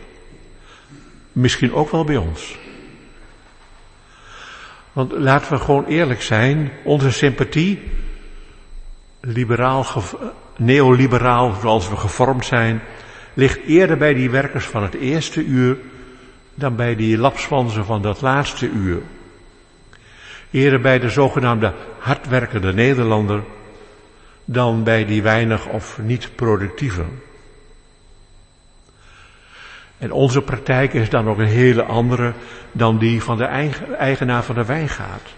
Misschien 1.32 1.74
ook 1.74 1.92
wel 1.92 2.04
bij 2.04 2.18
ons. 2.18 2.58
Want 4.98 5.12
laten 5.12 5.52
we 5.52 5.60
gewoon 5.60 5.86
eerlijk 5.86 6.22
zijn, 6.22 6.72
onze 6.84 7.12
sympathie, 7.12 7.80
liberaal, 9.20 9.86
neoliberaal 10.56 11.54
zoals 11.62 11.90
we 11.90 11.96
gevormd 11.96 12.46
zijn, 12.46 12.82
ligt 13.34 13.60
eerder 13.66 13.98
bij 13.98 14.14
die 14.14 14.30
werkers 14.30 14.66
van 14.66 14.84
het 14.84 14.94
eerste 14.94 15.44
uur 15.44 15.78
dan 16.56 16.76
bij 16.76 16.96
die 16.96 17.18
lapswansen 17.18 17.86
van 17.86 18.02
dat 18.02 18.22
laatste 18.22 18.70
uur. 18.70 19.02
Eerder 20.52 20.82
bij 20.82 21.00
de 21.00 21.10
zogenaamde 21.10 21.74
hardwerkende 22.00 22.74
Nederlander 22.74 23.44
dan 24.46 24.84
bij 24.84 25.06
die 25.06 25.22
weinig 25.22 25.68
of 25.68 26.00
niet 26.02 26.30
productieve. 26.36 27.04
En 29.98 30.12
onze 30.12 30.42
praktijk 30.42 30.94
is 30.94 31.10
dan 31.10 31.30
ook 31.30 31.38
een 31.38 31.46
hele 31.46 31.84
andere 31.84 32.34
dan 32.72 32.98
die 32.98 33.24
van 33.24 33.38
de 33.38 33.46
eigenaar 33.98 34.44
van 34.44 34.56
de 34.56 34.66
wijngaard. 34.66 35.36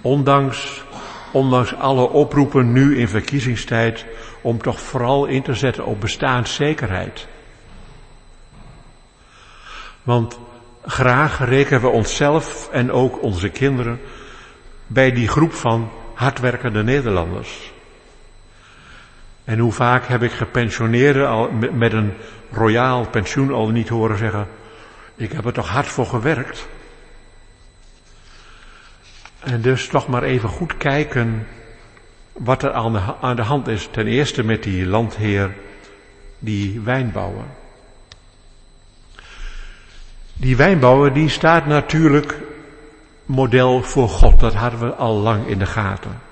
Ondanks, 0.00 0.84
ondanks 1.32 1.74
alle 1.74 2.08
oproepen 2.08 2.72
nu 2.72 2.98
in 2.98 3.08
verkiezingstijd 3.08 4.06
om 4.40 4.62
toch 4.62 4.80
vooral 4.80 5.26
in 5.26 5.42
te 5.42 5.54
zetten 5.54 5.84
op 5.84 6.00
bestaanszekerheid. 6.00 7.28
Want 10.02 10.38
graag 10.86 11.44
rekenen 11.44 11.80
we 11.80 11.88
onszelf 11.88 12.68
en 12.72 12.92
ook 12.92 13.22
onze 13.22 13.48
kinderen 13.48 14.00
bij 14.86 15.12
die 15.12 15.28
groep 15.28 15.52
van 15.52 15.90
hardwerkende 16.14 16.82
Nederlanders. 16.82 17.72
En 19.44 19.58
hoe 19.58 19.72
vaak 19.72 20.06
heb 20.06 20.22
ik 20.22 20.32
gepensioneerden 20.32 21.28
al 21.28 21.50
met 21.72 21.92
een 21.92 22.12
royaal 22.50 23.06
pensioen 23.06 23.52
al 23.52 23.68
niet 23.68 23.88
horen 23.88 24.18
zeggen, 24.18 24.48
ik 25.16 25.32
heb 25.32 25.44
er 25.44 25.52
toch 25.52 25.68
hard 25.68 25.86
voor 25.86 26.06
gewerkt. 26.06 26.68
En 29.38 29.60
dus 29.60 29.88
toch 29.88 30.08
maar 30.08 30.22
even 30.22 30.48
goed 30.48 30.76
kijken 30.76 31.46
wat 32.32 32.62
er 32.62 32.72
aan 32.72 32.92
de, 32.92 33.00
aan 33.20 33.36
de 33.36 33.42
hand 33.42 33.68
is. 33.68 33.88
Ten 33.90 34.06
eerste 34.06 34.44
met 34.44 34.62
die 34.62 34.86
landheer, 34.86 35.54
die 36.38 36.80
wijnbouwer. 36.80 37.44
Die 40.34 40.56
wijnbouwer 40.56 41.12
die 41.12 41.28
staat 41.28 41.66
natuurlijk 41.66 42.36
model 43.24 43.82
voor 43.82 44.08
God. 44.08 44.40
Dat 44.40 44.54
hadden 44.54 44.80
we 44.80 44.94
al 44.94 45.14
lang 45.14 45.46
in 45.46 45.58
de 45.58 45.66
gaten. 45.66 46.27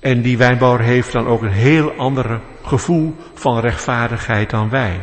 En 0.00 0.22
die 0.22 0.38
wijnbouwer 0.38 0.80
heeft 0.80 1.12
dan 1.12 1.26
ook 1.26 1.42
een 1.42 1.52
heel 1.52 1.92
ander 1.92 2.40
gevoel 2.62 3.16
van 3.34 3.60
rechtvaardigheid 3.60 4.50
dan 4.50 4.70
wij. 4.70 5.00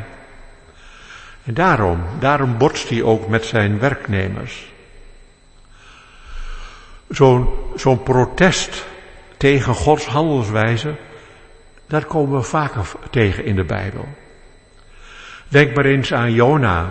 En 1.44 1.54
daarom, 1.54 2.04
daarom 2.20 2.58
botst 2.58 2.90
hij 2.90 3.04
ook 3.04 3.28
met 3.28 3.46
zijn 3.46 3.80
werknemers. 3.80 4.74
Zo'n 7.10 7.50
zo'n 7.76 8.04
protest 8.04 8.86
tegen 9.38 9.74
Gods 9.74 10.06
handelswijze, 10.06 10.96
dat 11.88 12.06
komen 12.06 12.38
we 12.38 12.44
vaker 12.44 12.92
tegen 13.10 13.46
in 13.46 13.56
de 13.56 13.64
Bijbel. 13.64 14.08
Denk 15.48 15.76
maar 15.76 15.86
eens 15.86 16.14
aan 16.14 16.34
Jona. 16.34 16.90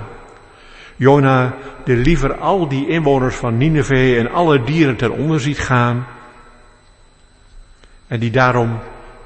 Jona 0.96 1.55
die 1.84 1.96
liever 1.96 2.38
al 2.38 2.68
die 2.68 2.88
inwoners 2.88 3.36
van 3.36 3.57
Nineveh 3.57 4.18
en 4.18 4.30
alle 4.30 4.64
dieren 4.64 4.96
ten 4.96 5.12
onder 5.12 5.40
ziet 5.40 5.59
gaan. 5.59 6.07
En 8.07 8.20
die 8.20 8.30
daarom 8.30 8.78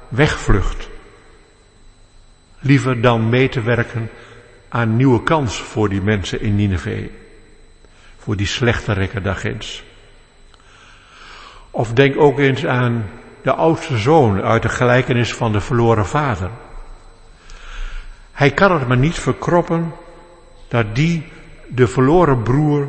wegvlucht. 0.07 0.89
Liever 2.59 3.01
dan 3.01 3.29
mee 3.29 3.49
te 3.49 3.61
werken 3.61 4.09
aan 4.69 4.95
nieuwe 4.95 5.23
kans 5.23 5.61
voor 5.61 5.89
die 5.89 6.01
mensen 6.01 6.41
in 6.41 6.55
Nineveh. 6.55 7.09
Voor 8.17 8.35
die 8.35 8.47
slechte 8.47 8.93
rekken 8.93 9.23
daarginds. 9.23 9.83
Of 11.71 11.93
denk 11.93 12.17
ook 12.17 12.39
eens 12.39 12.65
aan 12.65 13.09
de 13.41 13.53
oudste 13.53 13.97
zoon 13.97 14.41
uit 14.41 14.61
de 14.61 14.69
gelijkenis 14.69 15.33
van 15.33 15.51
de 15.51 15.61
verloren 15.61 16.05
vader. 16.05 16.49
Hij 18.31 18.51
kan 18.51 18.71
het 18.71 18.87
maar 18.87 18.97
niet 18.97 19.19
verkroppen 19.19 19.93
dat 20.67 20.95
die 20.95 21.27
de 21.67 21.87
verloren 21.87 22.43
broer 22.43 22.87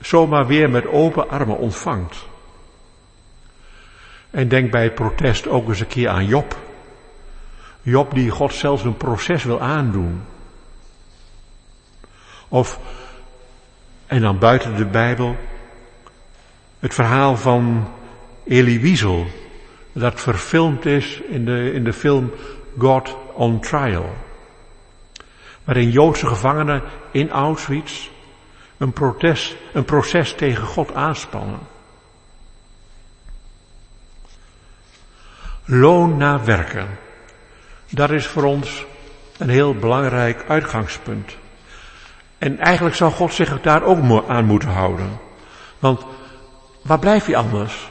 zomaar 0.00 0.46
weer 0.46 0.70
met 0.70 0.86
open 0.86 1.28
armen 1.28 1.58
ontvangt. 1.58 2.28
En 4.30 4.48
denk 4.48 4.70
bij 4.70 4.92
protest 4.92 5.48
ook 5.48 5.68
eens 5.68 5.80
een 5.80 5.86
keer 5.86 6.08
aan 6.08 6.26
Job. 6.26 6.56
Job 7.82 8.14
die 8.14 8.30
God 8.30 8.54
zelfs 8.54 8.84
een 8.84 8.96
proces 8.96 9.44
wil 9.44 9.60
aandoen. 9.60 10.22
Of, 12.48 12.78
en 14.06 14.20
dan 14.20 14.38
buiten 14.38 14.76
de 14.76 14.86
Bijbel, 14.86 15.36
het 16.78 16.94
verhaal 16.94 17.36
van 17.36 17.88
Elie 18.44 18.80
Wiesel, 18.80 19.26
dat 19.92 20.20
verfilmd 20.20 20.86
is 20.86 21.20
in 21.20 21.44
de, 21.44 21.72
in 21.72 21.84
de 21.84 21.92
film 21.92 22.30
God 22.78 23.16
on 23.34 23.60
Trial. 23.60 24.14
Waarin 25.64 25.90
Joodse 25.90 26.26
gevangenen 26.26 26.82
in 27.10 27.30
Auschwitz 27.30 28.08
een, 28.78 28.92
protest, 28.92 29.56
een 29.72 29.84
proces 29.84 30.34
tegen 30.34 30.66
God 30.66 30.94
aanspannen. 30.94 31.58
Loon 35.72 36.16
naar 36.16 36.44
werken. 36.44 36.88
Dat 37.90 38.10
is 38.10 38.26
voor 38.26 38.44
ons 38.44 38.86
een 39.38 39.48
heel 39.48 39.74
belangrijk 39.74 40.44
uitgangspunt. 40.48 41.36
En 42.38 42.58
eigenlijk 42.58 42.96
zou 42.96 43.12
God 43.12 43.34
zich 43.34 43.60
daar 43.60 43.82
ook 43.82 44.28
aan 44.28 44.44
moeten 44.44 44.68
houden. 44.68 45.18
Want 45.78 46.04
waar 46.82 46.98
blijf 46.98 47.26
je 47.26 47.36
anders? 47.36 47.90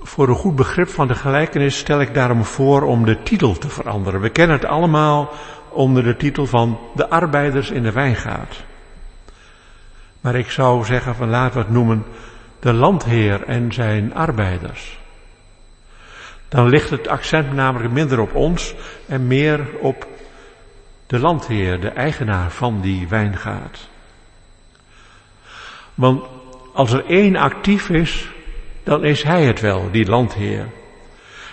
Voor 0.00 0.28
een 0.28 0.34
goed 0.34 0.56
begrip 0.56 0.88
van 0.88 1.08
de 1.08 1.14
gelijkenis 1.14 1.78
stel 1.78 2.00
ik 2.00 2.14
daarom 2.14 2.44
voor 2.44 2.82
om 2.82 3.04
de 3.04 3.22
titel 3.22 3.58
te 3.58 3.68
veranderen. 3.68 4.20
We 4.20 4.30
kennen 4.30 4.56
het 4.56 4.66
allemaal 4.66 5.30
onder 5.68 6.02
de 6.02 6.16
titel 6.16 6.46
van 6.46 6.78
de 6.94 7.08
arbeiders 7.08 7.70
in 7.70 7.82
de 7.82 7.92
wijngaard. 7.92 8.64
Maar 10.20 10.34
ik 10.34 10.50
zou 10.50 10.84
zeggen 10.84 11.14
van 11.14 11.28
laten 11.28 11.54
we 11.58 11.64
het 11.64 11.74
noemen 11.74 12.04
de 12.64 12.72
landheer 12.72 13.42
en 13.42 13.72
zijn 13.72 14.14
arbeiders. 14.14 14.98
Dan 16.48 16.68
ligt 16.68 16.90
het 16.90 17.08
accent 17.08 17.52
namelijk 17.52 17.92
minder 17.92 18.20
op 18.20 18.34
ons 18.34 18.74
en 19.08 19.26
meer 19.26 19.66
op 19.80 20.06
de 21.06 21.18
landheer, 21.18 21.80
de 21.80 21.88
eigenaar 21.88 22.50
van 22.50 22.80
die 22.80 23.08
wijngaard. 23.08 23.88
Want 25.94 26.24
als 26.72 26.92
er 26.92 27.06
één 27.06 27.36
actief 27.36 27.88
is, 27.88 28.28
dan 28.82 29.04
is 29.04 29.22
hij 29.22 29.44
het 29.44 29.60
wel, 29.60 29.90
die 29.90 30.06
landheer. 30.06 30.66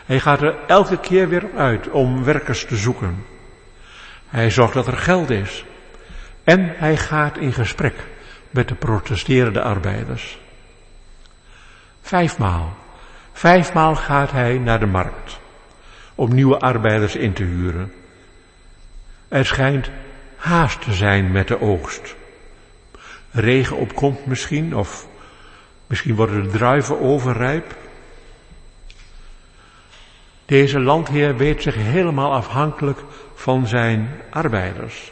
Hij 0.05 0.19
gaat 0.19 0.41
er 0.41 0.55
elke 0.67 0.97
keer 0.97 1.29
weer 1.29 1.49
uit 1.55 1.89
om 1.89 2.23
werkers 2.23 2.65
te 2.65 2.77
zoeken. 2.77 3.25
Hij 4.27 4.49
zorgt 4.49 4.73
dat 4.73 4.87
er 4.87 4.97
geld 4.97 5.29
is. 5.29 5.65
En 6.43 6.73
hij 6.77 6.97
gaat 6.97 7.37
in 7.37 7.53
gesprek 7.53 7.95
met 8.49 8.67
de 8.67 8.75
protesterende 8.75 9.61
arbeiders. 9.61 10.39
Vijfmaal. 12.01 12.73
Vijfmaal 13.33 13.95
gaat 13.95 14.31
hij 14.31 14.57
naar 14.57 14.79
de 14.79 14.85
markt 14.85 15.39
om 16.15 16.33
nieuwe 16.33 16.59
arbeiders 16.59 17.15
in 17.15 17.33
te 17.33 17.43
huren. 17.43 17.93
Er 19.27 19.45
schijnt 19.45 19.89
haast 20.35 20.81
te 20.81 20.93
zijn 20.93 21.31
met 21.31 21.47
de 21.47 21.61
oogst. 21.61 22.15
Regen 23.31 23.77
opkomt 23.77 24.25
misschien, 24.25 24.75
of 24.75 25.07
misschien 25.87 26.15
worden 26.15 26.43
de 26.43 26.49
druiven 26.49 26.99
overrijp. 26.99 27.75
Deze 30.45 30.79
landheer 30.79 31.37
weet 31.37 31.61
zich 31.61 31.75
helemaal 31.75 32.33
afhankelijk 32.33 32.99
van 33.33 33.67
zijn 33.67 34.09
arbeiders. 34.29 35.11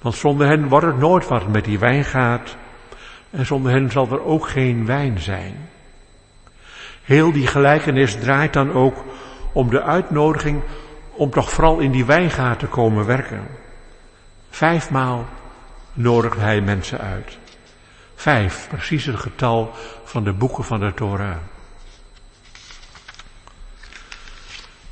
Want 0.00 0.14
zonder 0.14 0.46
hen 0.46 0.68
wordt 0.68 0.86
het 0.86 0.98
nooit 0.98 1.28
wat 1.28 1.48
met 1.48 1.64
die 1.64 1.78
wijngaard. 1.78 2.56
En 3.30 3.46
zonder 3.46 3.72
hen 3.72 3.90
zal 3.90 4.08
er 4.10 4.24
ook 4.24 4.48
geen 4.48 4.86
wijn 4.86 5.20
zijn. 5.20 5.68
Heel 7.08 7.32
die 7.32 7.46
gelijkenis 7.46 8.14
draait 8.14 8.52
dan 8.52 8.72
ook 8.72 9.04
om 9.52 9.70
de 9.70 9.82
uitnodiging 9.82 10.62
om 11.12 11.30
toch 11.30 11.50
vooral 11.50 11.78
in 11.78 11.90
die 11.90 12.04
wijngaard 12.04 12.58
te 12.58 12.66
komen 12.66 13.06
werken. 13.06 13.46
Vijfmaal 14.50 15.28
nodigt 15.92 16.36
hij 16.36 16.60
mensen 16.60 17.00
uit. 17.00 17.38
Vijf, 18.14 18.68
precies 18.68 19.04
het 19.04 19.16
getal 19.16 19.70
van 20.04 20.24
de 20.24 20.32
boeken 20.32 20.64
van 20.64 20.80
de 20.80 20.94
Torah. 20.94 21.36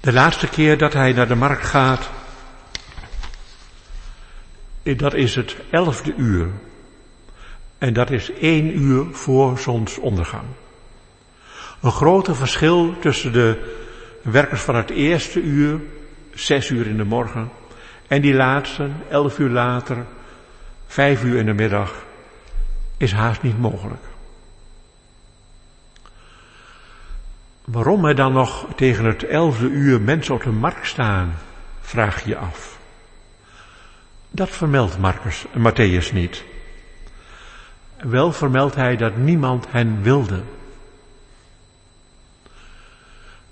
De 0.01 0.13
laatste 0.13 0.49
keer 0.49 0.79
dat 0.79 0.93
hij 0.93 1.13
naar 1.13 1.29
de 1.29 1.35
markt 1.35 1.67
gaat, 1.67 2.11
dat 4.83 5.15
is 5.15 5.35
het 5.35 5.57
elfde 5.71 6.15
uur. 6.15 6.49
En 7.79 7.93
dat 7.93 8.11
is 8.11 8.33
één 8.33 8.79
uur 8.79 9.07
voor 9.13 9.59
zonsondergang. 9.59 10.47
Een 11.87 11.93
grote 11.93 12.35
verschil 12.35 12.99
tussen 12.99 13.33
de 13.33 13.75
werkers 14.23 14.61
van 14.61 14.75
het 14.75 14.91
eerste 14.91 15.41
uur, 15.41 15.81
zes 16.35 16.71
uur 16.71 16.87
in 16.87 16.97
de 16.97 17.05
morgen, 17.05 17.51
en 18.07 18.21
die 18.21 18.35
laatste, 18.35 18.89
elf 19.09 19.39
uur 19.39 19.51
later, 19.51 20.05
vijf 20.87 21.25
uur 21.25 21.39
in 21.39 21.47
de 21.47 21.53
middag, 21.53 21.95
is 22.97 23.13
haast 23.13 23.43
niet 23.43 23.59
mogelijk. 23.59 24.03
Waarom 27.65 28.05
er 28.05 28.15
dan 28.15 28.33
nog 28.33 28.67
tegen 28.77 29.05
het 29.05 29.25
elfde 29.25 29.69
uur 29.69 30.01
mensen 30.01 30.35
op 30.35 30.43
de 30.43 30.51
markt 30.51 30.87
staan, 30.87 31.35
vraag 31.81 32.25
je 32.25 32.37
af. 32.37 32.79
Dat 34.31 34.51
vermeldt 34.51 34.99
Marcus, 34.99 35.45
Matthäus 35.47 36.13
niet. 36.13 36.45
Wel 37.97 38.33
vermeldt 38.33 38.75
hij 38.75 38.97
dat 38.97 39.17
niemand 39.17 39.67
hen 39.71 40.03
wilde. 40.03 40.43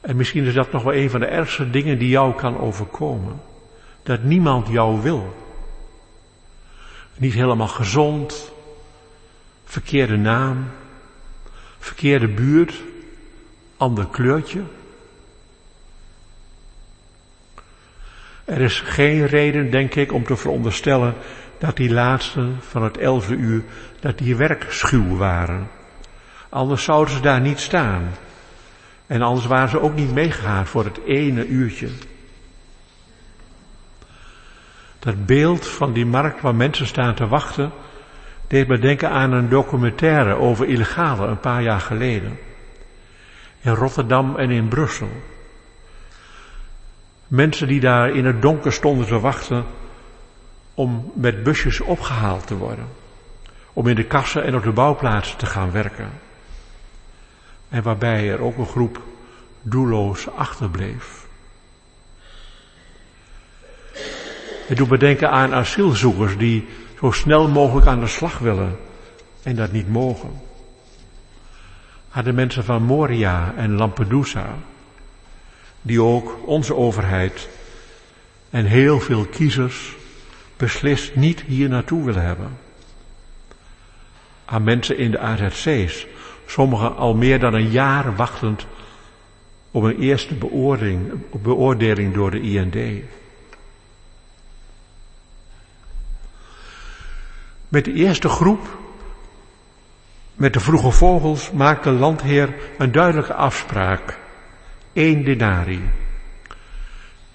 En 0.05 0.17
misschien 0.17 0.45
is 0.45 0.55
dat 0.55 0.73
nog 0.73 0.83
wel 0.83 0.95
een 0.95 1.11
van 1.11 1.21
de 1.21 1.27
ergste 1.27 1.71
dingen 1.71 1.99
die 1.99 2.09
jou 2.09 2.35
kan 2.35 2.59
overkomen. 2.59 3.41
Dat 4.03 4.23
niemand 4.23 4.69
jou 4.69 5.03
wil. 5.03 5.35
Niet 7.17 7.33
helemaal 7.33 7.69
gezond, 7.69 8.53
verkeerde 9.65 10.17
naam, 10.17 10.71
verkeerde 11.79 12.29
buurt, 12.29 12.83
ander 13.77 14.07
kleurtje. 14.07 14.63
Er 18.45 18.61
is 18.61 18.81
geen 18.81 19.27
reden, 19.27 19.71
denk 19.71 19.95
ik, 19.95 20.13
om 20.13 20.25
te 20.25 20.37
veronderstellen 20.37 21.15
dat 21.59 21.77
die 21.77 21.91
laatsten 21.91 22.57
van 22.61 22.83
het 22.83 22.99
elfde 22.99 23.35
uur, 23.35 23.63
dat 24.01 24.19
die 24.19 24.37
werkschuw 24.37 25.17
waren. 25.17 25.69
Anders 26.49 26.85
zouden 26.85 27.15
ze 27.15 27.21
daar 27.21 27.41
niet 27.41 27.61
staan. 27.61 28.11
En 29.07 29.23
anders 29.23 29.47
waren 29.47 29.69
ze 29.69 29.81
ook 29.81 29.95
niet 29.95 30.13
meegegaan 30.13 30.67
voor 30.67 30.85
het 30.85 31.01
ene 31.05 31.47
uurtje. 31.47 31.89
Dat 34.99 35.27
beeld 35.27 35.67
van 35.67 35.93
die 35.93 36.07
markt 36.07 36.41
waar 36.41 36.55
mensen 36.55 36.87
staan 36.87 37.15
te 37.15 37.27
wachten, 37.27 37.73
deed 38.47 38.69
me 38.69 38.79
denken 38.79 39.11
aan 39.11 39.33
een 39.33 39.49
documentaire 39.49 40.35
over 40.35 40.67
illegale 40.67 41.27
een 41.27 41.41
paar 41.41 41.63
jaar 41.63 41.81
geleden. 41.81 42.39
In 43.61 43.75
Rotterdam 43.75 44.37
en 44.37 44.51
in 44.51 44.69
Brussel. 44.69 45.11
Mensen 47.27 47.69
die 47.69 47.81
daar 47.81 48.11
in 48.11 48.25
het 48.25 48.43
donker 48.43 48.73
stonden 48.73 49.07
te 49.07 49.21
wachten 49.21 49.65
om 50.75 51.13
met 51.15 51.43
busjes 51.43 51.81
opgehaald 51.81 52.47
te 52.47 52.57
worden. 52.57 52.87
Om 53.73 53.87
in 53.87 53.97
de 53.97 54.05
kassen 54.05 54.45
en 54.45 54.57
op 54.57 54.63
de 54.63 54.73
bouwplaatsen 54.73 55.39
te 55.39 55.47
gaan 55.47 55.71
werken. 55.71 56.11
En 57.75 57.83
waarbij 57.83 58.31
er 58.31 58.41
ook 58.41 58.59
een 58.59 58.67
groep 58.67 59.03
doelloos 59.63 60.31
achterbleef. 60.31 61.27
Het 64.67 64.77
doet 64.77 64.91
me 64.91 64.99
denken 64.99 65.31
aan 65.31 65.55
asielzoekers 65.55 66.37
die 66.37 66.69
zo 66.99 67.11
snel 67.11 67.49
mogelijk 67.49 67.87
aan 67.87 68.01
de 68.01 68.07
slag 68.07 68.39
willen 68.39 68.77
en 69.43 69.57
dat 69.57 69.73
niet 69.73 69.89
mogen. 69.89 70.41
Aan 72.11 72.25
de 72.25 72.33
mensen 72.33 72.65
van 72.65 72.83
Moria 72.83 73.55
en 73.57 73.73
Lampedusa, 73.73 74.55
die 75.83 76.03
ook 76.03 76.39
onze 76.47 76.75
overheid 76.75 77.49
en 78.51 78.65
heel 78.65 79.01
veel 79.01 79.25
kiezers 79.25 79.97
beslist 80.57 81.15
niet 81.15 81.41
hier 81.41 81.69
naartoe 81.69 82.05
willen 82.05 82.23
hebben. 82.23 82.59
Aan 84.45 84.65
mensen 84.65 84.99
in 84.99 85.11
de 85.11 85.19
AZC's, 85.19 86.07
sommigen 86.47 86.97
al 86.97 87.15
meer 87.15 87.41
dan 87.41 87.55
een 87.55 87.71
jaar 87.71 88.17
wachtend 88.17 88.67
op 89.71 89.83
een 89.83 89.99
eerste 89.99 90.35
beoordeling, 90.35 91.13
beoordeling 91.43 92.15
door 92.15 92.31
de 92.31 92.41
IND. 92.41 93.05
Met 97.69 97.85
de 97.85 97.93
eerste 97.93 98.29
groep, 98.29 98.79
met 100.35 100.53
de 100.53 100.61
vroege 100.61 100.91
vogels, 100.91 101.51
maakt 101.51 101.85
de 101.85 101.91
landheer 101.91 102.55
een 102.79 102.93
duidelijke 102.93 103.35
afspraak. 103.35 104.19
Eén 104.93 105.25
denari. 105.25 105.91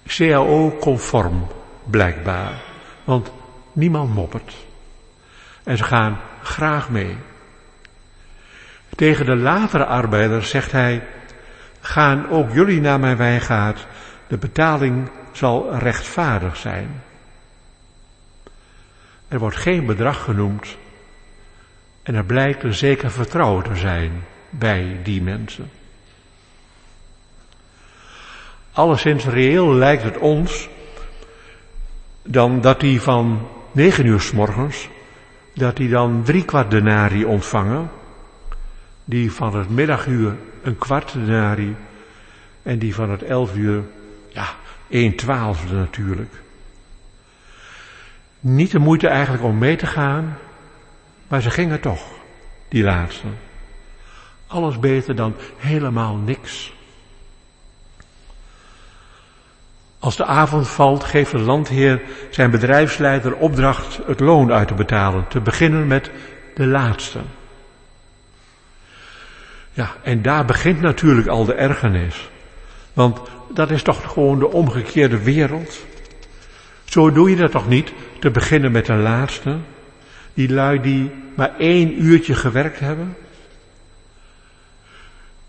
CAO-conform, 0.08 1.48
blijkbaar. 1.84 2.62
Want 3.04 3.32
niemand 3.74 4.14
moppert. 4.14 4.56
En 5.64 5.78
ze 5.78 5.84
gaan 5.84 6.20
graag 6.42 6.90
mee. 6.90 7.18
Tegen 9.00 9.26
de 9.26 9.36
latere 9.36 9.86
arbeiders 9.86 10.50
zegt 10.50 10.72
hij, 10.72 11.04
gaan 11.82 12.30
ook 12.30 12.52
jullie 12.52 12.82
naar 12.82 13.00
mijn 13.00 13.18
wijngaard, 13.18 13.88
de 14.28 14.38
betaling 14.38 15.10
zal 15.32 15.78
rechtvaardig 15.78 16.58
zijn. 16.58 17.02
Er 19.28 19.40
wordt 19.40 19.56
geen 19.56 19.86
bedrag 19.86 20.24
genoemd 20.24 20.78
en 22.04 22.16
er 22.16 22.24
blijkt 22.24 22.64
een 22.64 22.74
zeker 22.74 23.12
vertrouwen 23.12 23.64
te 23.64 23.76
zijn 23.76 24.12
bij 24.50 25.00
die 25.04 25.22
mensen. 25.22 25.70
Alleszins 28.72 29.26
reëel 29.26 29.74
lijkt 29.74 30.04
het 30.04 30.18
ons 30.18 30.70
dan 32.24 32.62
dat 32.62 32.80
die 32.80 33.02
van 33.02 33.48
negen 33.72 34.06
uur 34.06 34.22
s 34.22 34.32
morgens, 34.32 34.90
dat 35.54 35.76
die 35.76 35.90
dan 35.90 36.24
drie 36.24 36.46
kwart 36.46 36.72
ontvangen, 37.26 37.90
die 39.10 39.32
van 39.32 39.56
het 39.56 39.70
middaguur 39.70 40.36
een 40.64 40.78
kwart 40.78 41.14
denari 41.14 41.76
en 42.64 42.80
die 42.80 42.96
van 42.96 43.10
het 43.10 43.24
elf 43.24 43.56
uur, 43.56 43.84
ja, 44.28 44.48
een 44.90 45.16
twaalfde 45.16 45.76
natuurlijk. 45.76 46.34
Niet 48.40 48.72
de 48.72 48.80
moeite 48.80 49.08
eigenlijk 49.08 49.44
om 49.44 49.58
mee 49.58 49.76
te 49.76 49.86
gaan, 49.86 50.38
maar 51.28 51.42
ze 51.42 51.50
gingen 51.50 51.80
toch, 51.80 52.08
die 52.68 52.84
laatste. 52.84 53.28
Alles 54.48 54.80
beter 54.80 55.16
dan 55.16 55.36
helemaal 55.58 56.16
niks. 56.16 56.74
Als 60.00 60.16
de 60.16 60.26
avond 60.26 60.68
valt, 60.68 61.04
geeft 61.04 61.32
de 61.32 61.40
landheer 61.40 62.02
zijn 62.30 62.52
bedrijfsleider 62.52 63.36
opdracht 63.36 64.00
het 64.06 64.20
loon 64.20 64.52
uit 64.52 64.68
te 64.68 64.74
betalen. 64.74 65.28
Te 65.28 65.42
beginnen 65.42 65.88
met 65.88 66.12
de 66.56 66.66
laatste. 66.66 67.20
Ja, 69.80 69.96
en 70.04 70.22
daar 70.22 70.46
begint 70.46 70.82
natuurlijk 70.82 71.28
al 71.28 71.46
de 71.46 71.54
ergernis. 71.54 72.30
Want 72.94 73.20
dat 73.54 73.72
is 73.72 73.84
toch 73.84 74.12
gewoon 74.12 74.40
de 74.40 74.52
omgekeerde 74.52 75.24
wereld. 75.24 75.86
Zo 76.84 77.12
doe 77.12 77.30
je 77.30 77.36
dat 77.36 77.52
toch 77.52 77.68
niet, 77.68 77.94
te 78.20 78.32
beginnen 78.32 78.72
met 78.72 78.86
de 78.86 78.94
laatste. 78.94 79.58
Die 80.34 80.54
lui 80.54 80.82
die 80.82 81.12
maar 81.36 81.58
één 81.58 82.04
uurtje 82.04 82.34
gewerkt 82.34 82.80
hebben. 82.80 83.16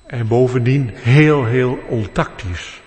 En 0.07 0.26
bovendien 0.26 0.91
heel, 0.95 1.45
heel 1.45 1.78
ontactisch. 1.89 2.81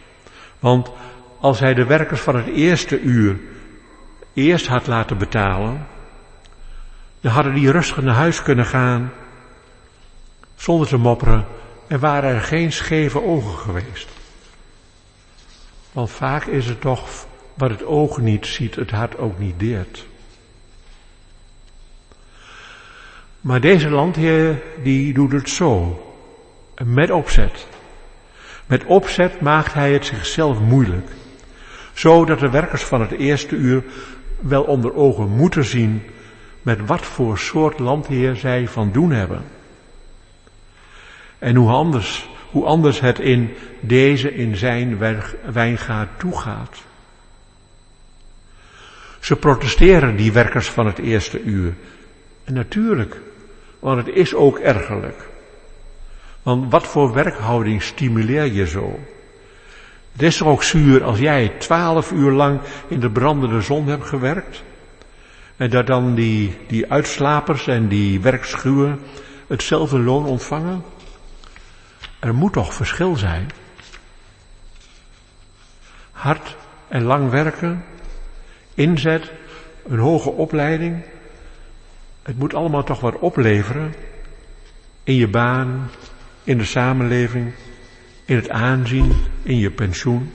Want 0.60 0.91
als 1.39 1.60
hij 1.60 1.74
de 1.74 1.86
werkers 1.86 2.22
van 2.22 2.36
het 2.36 2.48
eerste 2.48 3.02
uur 3.02 3.39
eerst 4.34 4.68
had 4.68 4.88
laten 4.88 5.18
betalen, 5.18 5.88
dan 7.22 7.32
hadden 7.32 7.54
die 7.54 7.72
rustig 7.72 8.02
naar 8.02 8.16
huis 8.16 8.41
kunnen 8.41 8.66
gaan, 8.66 9.12
zonder 10.56 10.88
te 10.88 10.97
mopperen, 10.97 11.45
en 11.88 11.99
waren 11.99 12.30
er 12.30 12.41
geen 12.41 12.72
scheve 12.72 13.24
ogen 13.24 13.58
geweest. 13.58 14.10
Want 15.91 16.12
vaak 16.12 16.45
is 16.45 16.66
het 16.66 16.82
toch 16.82 17.26
wat 17.54 17.70
het 17.70 17.86
oog 17.86 18.18
niet 18.18 18.45
ziet, 18.45 18.76
het 18.76 18.91
hart 18.91 19.18
ook 19.18 19.39
niet 19.39 19.60
deert. 19.60 20.06
Maar 23.41 23.62
deze 23.62 23.89
landheer, 23.89 24.62
die 24.84 25.14
doet 25.14 25.32
het 25.32 25.49
zo. 25.49 26.04
Met 26.84 27.12
opzet. 27.12 27.68
Met 28.66 28.84
opzet 28.86 29.41
maakt 29.41 29.74
hij 29.74 29.93
het 29.93 30.06
zichzelf 30.06 30.60
moeilijk. 30.60 31.10
Zodat 31.93 32.39
de 32.39 32.49
werkers 32.49 32.84
van 32.84 33.01
het 33.01 33.12
eerste 33.12 33.56
uur 33.56 33.84
wel 34.39 34.64
onder 34.64 34.95
ogen 34.95 35.30
moeten 35.30 35.66
zien 35.66 36.04
met 36.62 36.86
wat 36.86 37.06
voor 37.06 37.38
soort 37.38 37.80
landheer 37.80 38.36
zij 38.36 38.68
van 38.68 38.91
doen 38.91 39.12
hebben. 39.12 39.43
En 41.44 41.56
hoe 41.56 41.70
anders, 41.70 42.30
hoe 42.52 42.66
anders 42.66 43.00
het 43.00 43.20
in 43.20 43.54
deze, 43.80 44.34
in 44.34 44.56
zijn 44.56 44.98
wijngaard 45.52 46.20
toegaat. 46.20 46.78
Ze 49.20 49.36
protesteren, 49.36 50.16
die 50.16 50.32
werkers 50.32 50.70
van 50.70 50.86
het 50.86 50.98
eerste 50.98 51.41
uur. 51.41 51.74
Natuurlijk, 52.46 53.22
want 53.80 54.06
het 54.06 54.16
is 54.16 54.34
ook 54.34 54.60
ergerlijk. 54.60 55.30
Want 56.44 56.72
wat 56.72 56.88
voor 56.88 57.14
werkhouding 57.14 57.82
stimuleer 57.82 58.46
je 58.46 58.68
zo? 58.68 59.00
Het 60.12 60.22
is 60.22 60.38
toch 60.38 60.48
ook 60.48 60.64
zuur 60.64 61.04
als 61.04 61.20
jij 61.20 61.52
twaalf 61.58 62.12
uur 62.12 62.32
lang 62.32 62.60
in 62.88 63.00
de 63.00 63.10
brandende 63.10 63.62
zon 63.62 63.88
hebt 63.88 64.06
gewerkt? 64.06 64.64
En 65.58 65.70
dat 65.70 65.88
dan 65.88 66.16
die, 66.16 66.58
die 66.68 66.91
uitslapers 66.91 67.68
en 67.68 67.88
die 67.88 68.22
werkschuwen 68.22 69.00
hetzelfde 69.48 70.00
loon 70.00 70.26
ontvangen? 70.26 70.84
Er 72.24 72.36
moet 72.36 72.53
toch 72.53 72.74
verschil 72.74 73.15
zijn? 73.15 73.49
Hard 76.11 76.55
en 76.88 77.03
lang 77.03 77.30
werken, 77.30 77.84
inzet, 78.74 79.32
een 79.88 79.99
hoge 79.99 80.30
opleiding. 80.30 81.03
Het 82.21 82.39
moet 82.39 82.53
allemaal 82.53 82.84
toch 82.84 82.99
wat 82.99 83.19
opleveren. 83.19 83.93
In 85.03 85.15
je 85.15 85.28
baan, 85.28 85.89
in 86.43 86.57
de 86.57 86.65
samenleving, 86.65 87.53
in 88.26 88.36
het 88.36 88.49
aanzien, 88.49 89.13
in 89.41 89.57
je 89.57 89.71
pensioen. 89.71 90.34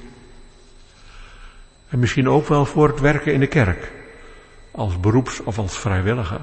En 1.89 1.99
misschien 1.99 2.29
ook 2.29 2.47
wel 2.49 2.65
voor 2.65 2.89
het 2.89 3.01
werken 3.01 3.33
in 3.33 3.41
de 3.41 3.47
kerk, 3.47 3.93
als 4.71 5.01
beroeps- 5.01 5.43
of 5.43 5.59
als 5.59 5.79
vrijwilliger. 5.79 6.41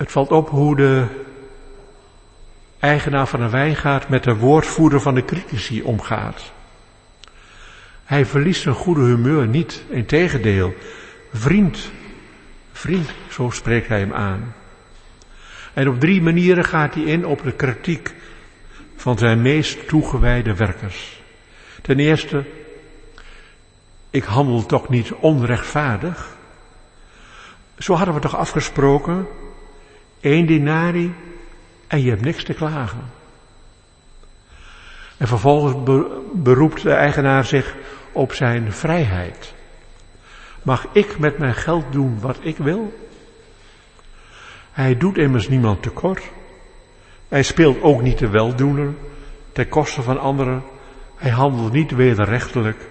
Het 0.00 0.12
valt 0.12 0.30
op 0.30 0.48
hoe 0.48 0.76
de 0.76 1.06
eigenaar 2.78 3.26
van 3.26 3.40
een 3.40 3.50
wijngaard 3.50 4.08
met 4.08 4.24
de 4.24 4.36
woordvoerder 4.36 5.00
van 5.00 5.14
de 5.14 5.24
critici 5.24 5.82
omgaat. 5.82 6.52
Hij 8.04 8.26
verliest 8.26 8.62
zijn 8.62 8.74
goede 8.74 9.00
humeur 9.00 9.46
niet, 9.46 9.82
integendeel. 9.88 10.74
Vriend, 11.32 11.90
vriend, 12.72 13.10
zo 13.30 13.50
spreekt 13.50 13.88
hij 13.88 13.98
hem 13.98 14.12
aan. 14.12 14.54
En 15.72 15.88
op 15.88 16.00
drie 16.00 16.22
manieren 16.22 16.64
gaat 16.64 16.94
hij 16.94 17.02
in 17.02 17.26
op 17.26 17.42
de 17.42 17.52
kritiek 17.52 18.14
van 18.96 19.18
zijn 19.18 19.42
meest 19.42 19.88
toegewijde 19.88 20.54
werkers. 20.54 21.22
Ten 21.82 21.98
eerste, 21.98 22.44
ik 24.10 24.24
handel 24.24 24.66
toch 24.66 24.88
niet 24.88 25.12
onrechtvaardig? 25.12 26.36
Zo 27.78 27.94
hadden 27.94 28.14
we 28.14 28.20
toch 28.20 28.36
afgesproken? 28.36 29.26
Eén 30.20 30.46
denari 30.46 31.14
en 31.86 32.02
je 32.02 32.10
hebt 32.10 32.24
niks 32.24 32.44
te 32.44 32.54
klagen. 32.54 33.04
En 35.16 35.26
vervolgens 35.26 35.76
beroept 36.32 36.82
de 36.82 36.92
eigenaar 36.92 37.44
zich 37.44 37.76
op 38.12 38.32
zijn 38.32 38.72
vrijheid. 38.72 39.54
Mag 40.62 40.86
ik 40.92 41.18
met 41.18 41.38
mijn 41.38 41.54
geld 41.54 41.92
doen 41.92 42.20
wat 42.20 42.38
ik 42.40 42.56
wil? 42.56 43.08
Hij 44.70 44.96
doet 44.96 45.18
immers 45.18 45.48
niemand 45.48 45.82
tekort. 45.82 46.30
Hij 47.28 47.42
speelt 47.42 47.82
ook 47.82 48.02
niet 48.02 48.18
de 48.18 48.28
weldoener 48.28 48.94
ten 49.52 49.68
koste 49.68 50.02
van 50.02 50.18
anderen. 50.18 50.62
Hij 51.16 51.30
handelt 51.30 51.72
niet 51.72 51.90
wederrechtelijk, 51.90 52.88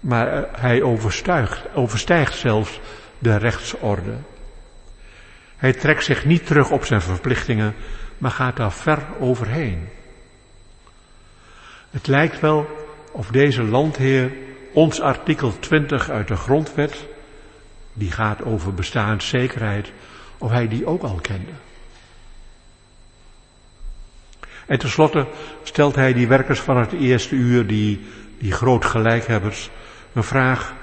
maar 0.00 0.48
hij 0.60 0.82
overstijgt, 0.82 1.74
overstijgt 1.74 2.34
zelfs 2.34 2.80
de 3.18 3.36
rechtsorde. 3.36 4.14
Hij 5.56 5.72
trekt 5.72 6.04
zich 6.04 6.24
niet 6.24 6.46
terug 6.46 6.70
op 6.70 6.84
zijn 6.84 7.00
verplichtingen, 7.00 7.74
maar 8.18 8.30
gaat 8.30 8.56
daar 8.56 8.72
ver 8.72 9.02
overheen. 9.20 9.88
Het 11.90 12.06
lijkt 12.06 12.40
wel 12.40 12.86
of 13.12 13.28
deze 13.28 13.62
landheer 13.62 14.32
ons 14.72 15.00
artikel 15.00 15.58
20 15.58 16.10
uit 16.10 16.28
de 16.28 16.36
grondwet, 16.36 17.06
die 17.92 18.10
gaat 18.10 18.42
over 18.44 18.74
bestaanszekerheid, 18.74 19.92
of 20.38 20.50
hij 20.50 20.68
die 20.68 20.86
ook 20.86 21.02
al 21.02 21.18
kende. 21.22 21.52
En 24.66 24.78
tenslotte 24.78 25.26
stelt 25.62 25.94
hij 25.94 26.12
die 26.12 26.28
werkers 26.28 26.60
van 26.60 26.76
het 26.76 26.92
eerste 26.92 27.34
uur, 27.34 27.66
die, 27.66 28.06
die 28.38 28.52
groot 28.52 28.84
gelijkhebbers, 28.84 29.70
een 30.12 30.24
vraag 30.24 30.74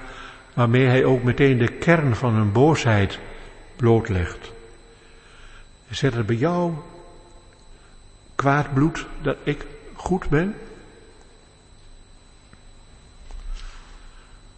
waarmee 0.54 0.86
hij 0.86 1.04
ook 1.04 1.22
meteen 1.22 1.58
de 1.58 1.72
kern 1.72 2.16
van 2.16 2.34
hun 2.34 2.52
boosheid 2.52 3.18
blootlegt. 3.76 4.53
Zet 5.90 6.14
het 6.14 6.26
bij 6.26 6.36
jou 6.36 6.72
kwaad 8.34 8.74
bloed 8.74 9.06
dat 9.22 9.36
ik 9.44 9.66
goed 9.94 10.28
ben? 10.28 10.54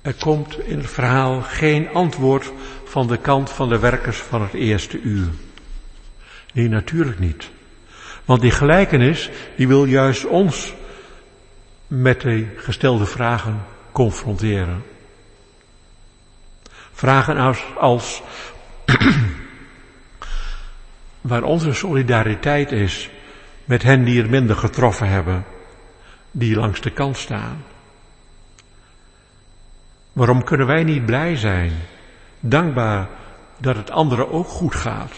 Er 0.02 0.14
komt 0.14 0.58
in 0.58 0.78
het 0.78 0.90
verhaal 0.90 1.42
geen 1.42 1.88
antwoord 1.88 2.52
van 2.84 3.06
de 3.06 3.16
kant 3.16 3.50
van 3.50 3.68
de 3.68 3.78
werkers 3.78 4.18
van 4.18 4.42
het 4.42 4.54
eerste 4.54 5.00
uur. 5.00 5.28
Nee, 6.52 6.68
natuurlijk 6.68 7.18
niet. 7.18 7.50
Want 8.24 8.40
die 8.40 8.50
gelijkenis, 8.50 9.30
die 9.56 9.68
wil 9.68 9.84
juist 9.84 10.24
ons 10.24 10.74
met 11.86 12.20
de 12.20 12.46
gestelde 12.56 13.06
vragen 13.06 13.64
confronteren. 13.92 14.82
Vragen 16.92 17.36
als, 17.36 17.64
als 17.78 18.22
waar 21.26 21.42
onze 21.42 21.72
solidariteit 21.72 22.72
is 22.72 23.10
met 23.64 23.82
hen 23.82 24.04
die 24.04 24.20
het 24.20 24.30
minder 24.30 24.56
getroffen 24.56 25.08
hebben, 25.08 25.44
die 26.30 26.56
langs 26.56 26.80
de 26.80 26.90
kant 26.90 27.16
staan. 27.16 27.64
Waarom 30.12 30.44
kunnen 30.44 30.66
wij 30.66 30.84
niet 30.84 31.06
blij 31.06 31.36
zijn, 31.36 31.72
dankbaar 32.40 33.08
dat 33.58 33.76
het 33.76 33.90
anderen 33.90 34.30
ook 34.30 34.48
goed 34.48 34.74
gaat? 34.74 35.12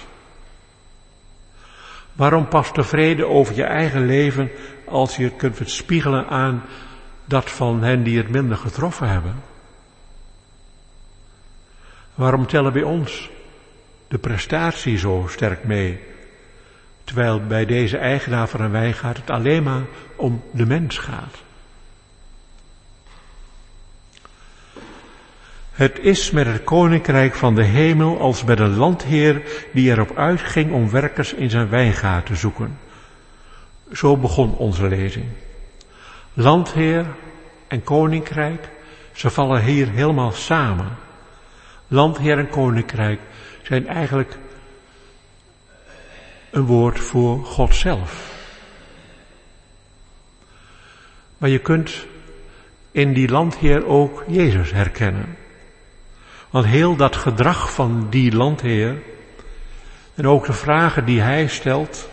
Waarom 2.13 2.49
pas 2.49 2.73
tevreden 2.73 3.29
over 3.29 3.55
je 3.55 3.65
eigen 3.65 4.07
leven 4.07 4.51
als 4.85 5.17
je 5.17 5.25
het 5.25 5.37
kunt 5.37 5.71
spiegelen 5.71 6.29
aan 6.29 6.63
dat 7.25 7.51
van 7.51 7.83
hen 7.83 8.03
die 8.03 8.19
het 8.19 8.29
minder 8.29 8.57
getroffen 8.57 9.09
hebben? 9.09 9.35
Waarom 12.15 12.47
tellen 12.47 12.73
bij 12.73 12.83
ons 12.83 13.31
de 14.09 14.19
prestatie 14.19 14.99
zo 14.99 15.27
sterk 15.29 15.65
mee? 15.65 16.01
Terwijl 17.05 17.47
bij 17.47 17.67
deze 17.67 17.97
eigenaar 17.97 18.49
van 18.49 18.61
een 18.61 18.71
wijngaard 18.71 19.17
het 19.17 19.31
alleen 19.31 19.63
maar 19.63 19.83
om 20.17 20.43
de 20.51 20.67
mens 20.67 20.99
gaat. 20.99 21.35
Het 25.79 25.99
is 25.99 26.31
met 26.31 26.47
het 26.47 26.65
koninkrijk 26.65 27.35
van 27.35 27.55
de 27.55 27.65
hemel 27.65 28.21
als 28.21 28.45
met 28.45 28.59
een 28.59 28.77
landheer 28.77 29.43
die 29.73 29.91
erop 29.91 30.17
uitging 30.17 30.73
om 30.73 30.91
werkers 30.91 31.33
in 31.33 31.51
zijn 31.51 31.69
wijngaard 31.69 32.27
te 32.27 32.35
zoeken. 32.35 32.79
Zo 33.93 34.17
begon 34.17 34.57
onze 34.57 34.89
lezing. 34.89 35.27
Landheer 36.33 37.07
en 37.69 37.83
koninkrijk, 37.83 38.69
ze 39.13 39.31
vallen 39.31 39.63
hier 39.63 39.89
helemaal 39.89 40.33
samen. 40.33 40.97
Landheer 41.89 42.39
en 42.39 42.49
koninkrijk 42.49 43.21
zijn 43.69 43.87
eigenlijk 43.87 44.37
een 46.51 46.67
woord 46.67 46.99
voor 46.99 47.45
God 47.45 47.75
zelf. 47.75 48.33
Maar 51.39 51.49
je 51.49 51.59
kunt 51.59 52.07
in 52.91 53.13
die 53.13 53.29
landheer 53.29 53.87
ook 53.87 54.25
Jezus 54.27 54.73
herkennen. 54.73 55.37
Want 56.51 56.67
heel 56.67 56.97
dat 56.97 57.17
gedrag 57.17 57.73
van 57.73 58.07
die 58.11 58.37
landheer 58.37 59.03
en 60.15 60.27
ook 60.27 60.47
de 60.47 60.53
vragen 60.53 61.05
die 61.05 61.21
hij 61.21 61.47
stelt, 61.49 62.09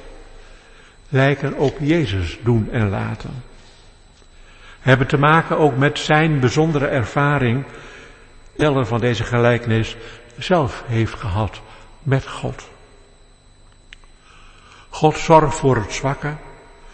lijken 1.10 1.58
op 1.58 1.78
Jezus 1.80 2.40
doen 2.44 2.72
en 2.72 2.90
laten. 2.90 3.44
Hebben 4.80 5.08
te 5.08 5.18
maken 5.18 5.58
ook 5.58 5.78
met 5.78 6.00
zijn 6.00 6.40
bijzondere 6.40 6.88
ervaring, 6.88 7.66
teller 8.56 8.86
van 8.86 9.00
deze 9.00 9.24
gelijkenis, 9.24 9.98
zelf 10.38 10.84
heeft 10.86 11.14
gehad 11.14 11.62
met 12.04 12.28
God. 12.28 12.70
God 14.90 15.18
zorgt 15.18 15.58
voor 15.58 15.76
het 15.76 15.92
zwakke, 15.92 16.36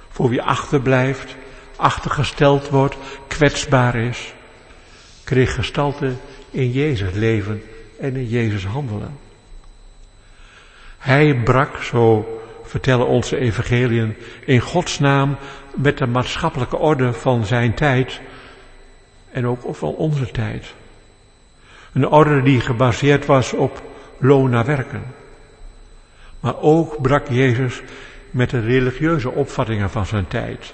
voor 0.09 0.29
wie 0.29 0.41
achterblijft, 0.41 1.35
achtergesteld 1.75 2.69
wordt, 2.69 2.95
kwetsbaar 3.27 3.95
is. 3.95 4.33
Kreeg 5.23 5.55
gestalte 5.55 6.13
in 6.49 6.71
Jezus 6.71 7.13
leven 7.13 7.63
en 7.99 8.15
in 8.15 8.27
Jezus 8.27 8.65
handelen. 8.65 9.17
Hij 10.97 11.35
brak, 11.43 11.83
zo 11.83 12.25
vertellen 12.63 13.07
onze 13.07 13.37
evangeliën, 13.37 14.15
in 14.45 14.59
Gods 14.59 14.99
naam 14.99 15.37
met 15.75 15.97
de 15.97 16.07
maatschappelijke 16.07 16.77
orde 16.77 17.13
van 17.13 17.45
zijn 17.45 17.73
tijd 17.73 18.21
en 19.31 19.47
ook 19.47 19.75
van 19.75 19.95
onze 19.95 20.31
tijd. 20.31 20.73
Een 21.91 22.07
orde 22.07 22.41
die 22.41 22.61
gebaseerd 22.61 23.25
was 23.25 23.53
op 23.53 23.81
loon 24.17 24.49
naar 24.49 24.65
werken. 24.65 25.03
Maar 26.39 26.59
ook 26.59 27.01
brak 27.01 27.27
Jezus 27.27 27.81
met 28.31 28.49
de 28.49 28.59
religieuze 28.59 29.31
opvattingen 29.31 29.89
van 29.89 30.05
zijn 30.05 30.27
tijd. 30.27 30.73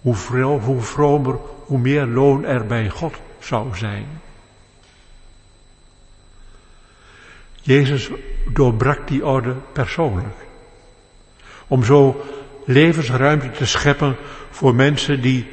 Hoe, 0.00 0.14
vroom, 0.14 0.60
hoe 0.60 0.80
vromer, 0.80 1.38
hoe 1.64 1.78
meer 1.78 2.06
loon 2.06 2.44
er 2.44 2.66
bij 2.66 2.88
God 2.88 3.14
zou 3.38 3.76
zijn. 3.76 4.06
Jezus 7.62 8.10
doorbrak 8.52 9.08
die 9.08 9.26
orde 9.26 9.54
persoonlijk. 9.72 10.36
Om 11.66 11.84
zo 11.84 12.24
levensruimte 12.64 13.50
te 13.50 13.66
scheppen 13.66 14.16
voor 14.50 14.74
mensen 14.74 15.22
die, 15.22 15.48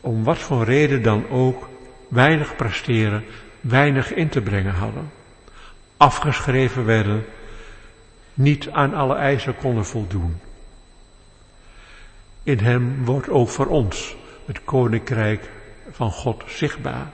om 0.00 0.24
wat 0.24 0.38
voor 0.38 0.64
reden 0.64 1.02
dan 1.02 1.28
ook, 1.28 1.68
weinig 2.08 2.56
presteren, 2.56 3.24
weinig 3.60 4.14
in 4.14 4.28
te 4.28 4.40
brengen 4.40 4.74
hadden. 4.74 5.10
Afgeschreven 5.96 6.84
werden, 6.84 7.24
niet 8.34 8.68
aan 8.70 8.94
alle 8.94 9.14
eisen 9.14 9.56
konden 9.56 9.86
voldoen. 9.86 10.40
In 12.42 12.58
hem 12.58 13.04
wordt 13.04 13.28
ook 13.28 13.48
voor 13.48 13.66
ons 13.66 14.16
het 14.46 14.64
koninkrijk 14.64 15.50
van 15.90 16.10
God 16.10 16.42
zichtbaar. 16.46 17.10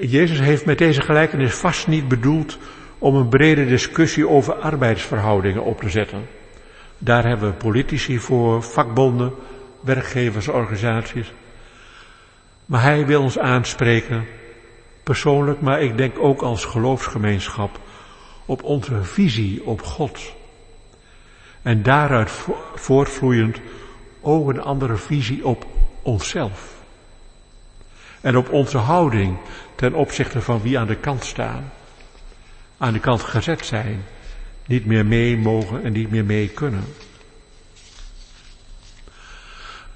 Jezus 0.00 0.40
heeft 0.40 0.64
met 0.64 0.78
deze 0.78 1.00
gelijkenis 1.00 1.54
vast 1.54 1.86
niet 1.86 2.08
bedoeld 2.08 2.58
om 2.98 3.14
een 3.14 3.28
brede 3.28 3.66
discussie 3.66 4.28
over 4.28 4.54
arbeidsverhoudingen 4.54 5.62
op 5.62 5.80
te 5.80 5.88
zetten. 5.88 6.26
Daar 6.98 7.26
hebben 7.26 7.50
we 7.50 7.56
politici 7.56 8.18
voor, 8.18 8.62
vakbonden, 8.62 9.32
werkgeversorganisaties. 9.80 11.32
Maar 12.66 12.82
hij 12.82 13.06
wil 13.06 13.22
ons 13.22 13.38
aanspreken, 13.38 14.26
persoonlijk, 15.02 15.60
maar 15.60 15.82
ik 15.82 15.96
denk 15.96 16.18
ook 16.18 16.42
als 16.42 16.64
geloofsgemeenschap, 16.64 17.78
op 18.44 18.62
onze 18.62 19.04
visie 19.04 19.64
op 19.64 19.82
God. 19.82 20.34
En 21.62 21.82
daaruit 21.82 22.30
voortvloeiend 22.74 23.60
ook 24.20 24.48
een 24.48 24.62
andere 24.62 24.96
visie 24.96 25.46
op 25.46 25.66
onszelf. 26.02 26.74
En 28.20 28.36
op 28.36 28.50
onze 28.50 28.78
houding 28.78 29.36
ten 29.74 29.94
opzichte 29.94 30.40
van 30.40 30.62
wie 30.62 30.78
aan 30.78 30.86
de 30.86 30.96
kant 30.96 31.24
staan. 31.24 31.72
Aan 32.78 32.92
de 32.92 33.00
kant 33.00 33.22
gezet 33.22 33.66
zijn. 33.66 34.04
Niet 34.66 34.86
meer 34.86 35.06
mee 35.06 35.36
mogen 35.36 35.84
en 35.84 35.92
niet 35.92 36.10
meer 36.10 36.24
mee 36.24 36.48
kunnen. 36.48 36.84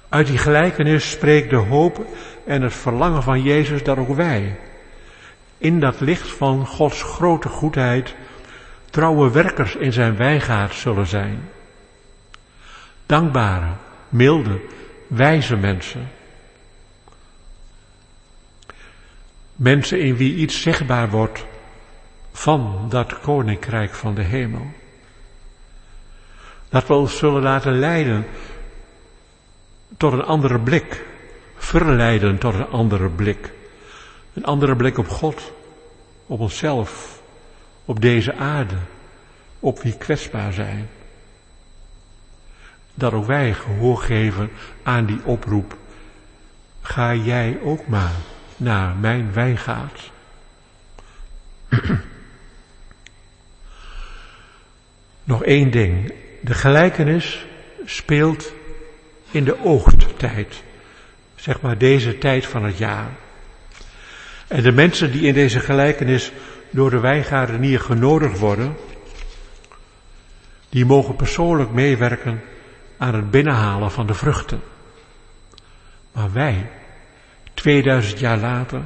Uit 0.09 0.27
die 0.27 0.37
gelijkenis 0.37 1.09
spreekt 1.09 1.49
de 1.49 1.55
hoop 1.55 2.05
en 2.49 2.61
het 2.61 2.73
verlangen 2.73 3.23
van 3.23 3.41
Jezus 3.41 3.83
dat 3.83 3.97
ook 3.97 4.15
wij, 4.15 4.59
in 5.57 5.79
dat 5.79 5.99
licht 5.99 6.27
van 6.27 6.65
Gods 6.65 7.03
grote 7.03 7.49
goedheid, 7.49 8.15
trouwe 8.89 9.31
werkers 9.31 9.75
in 9.75 9.93
zijn 9.93 10.15
wijngaard 10.17 10.73
zullen 10.73 11.07
zijn. 11.07 11.49
Dankbare, 13.05 13.67
milde, 14.09 14.59
wijze 15.07 15.55
mensen 15.55 16.09
Mensen 19.55 19.99
in 19.99 20.15
wie 20.15 20.35
iets 20.35 20.61
zichtbaar 20.61 21.09
wordt 21.09 21.45
van 22.31 22.85
dat 22.89 23.19
koninkrijk 23.19 23.93
van 23.93 24.15
de 24.15 24.21
hemel. 24.21 24.67
Dat 26.69 26.87
we 26.87 26.93
ons 26.93 27.17
zullen 27.17 27.41
laten 27.41 27.79
leiden 27.79 28.25
tot 29.97 30.13
een 30.13 30.23
andere 30.23 30.59
blik. 30.59 31.07
Verleiden 31.59 32.37
tot 32.37 32.53
een 32.53 32.67
andere 32.67 33.09
blik. 33.09 33.51
Een 34.33 34.45
andere 34.45 34.75
blik 34.75 34.97
op 34.97 35.07
God, 35.07 35.53
op 36.25 36.39
onszelf, 36.39 37.21
op 37.85 38.01
deze 38.01 38.35
aarde, 38.35 38.75
op 39.59 39.81
wie 39.81 39.97
kwetsbaar 39.97 40.53
zijn. 40.53 40.89
Dat 42.93 43.13
ook 43.13 43.25
wij 43.25 43.53
gehoor 43.53 43.97
geven 43.97 44.49
aan 44.83 45.05
die 45.05 45.19
oproep. 45.23 45.77
Ga 46.81 47.13
jij 47.13 47.59
ook 47.63 47.87
maar 47.87 48.15
naar 48.57 48.95
mijn 48.95 49.33
wijngaard. 49.33 50.11
Nog 55.23 55.43
één 55.43 55.71
ding. 55.71 56.13
De 56.41 56.53
gelijkenis 56.53 57.45
speelt 57.85 58.53
in 59.31 59.43
de 59.43 59.63
oogsttijd. 59.63 60.63
Zeg 61.39 61.61
maar 61.61 61.77
deze 61.77 62.17
tijd 62.17 62.45
van 62.45 62.63
het 62.63 62.77
jaar. 62.77 63.09
En 64.47 64.63
de 64.63 64.71
mensen 64.71 65.11
die 65.11 65.21
in 65.21 65.33
deze 65.33 65.59
gelijkenis 65.59 66.31
door 66.69 66.89
de 66.89 66.99
wijngaardenier 66.99 67.79
genodigd 67.79 68.39
worden, 68.39 68.75
die 70.69 70.85
mogen 70.85 71.15
persoonlijk 71.15 71.71
meewerken 71.71 72.41
aan 72.97 73.15
het 73.15 73.31
binnenhalen 73.31 73.91
van 73.91 74.07
de 74.07 74.13
vruchten. 74.13 74.61
Maar 76.11 76.31
wij, 76.33 76.69
2000 77.53 78.19
jaar 78.19 78.37
later. 78.37 78.81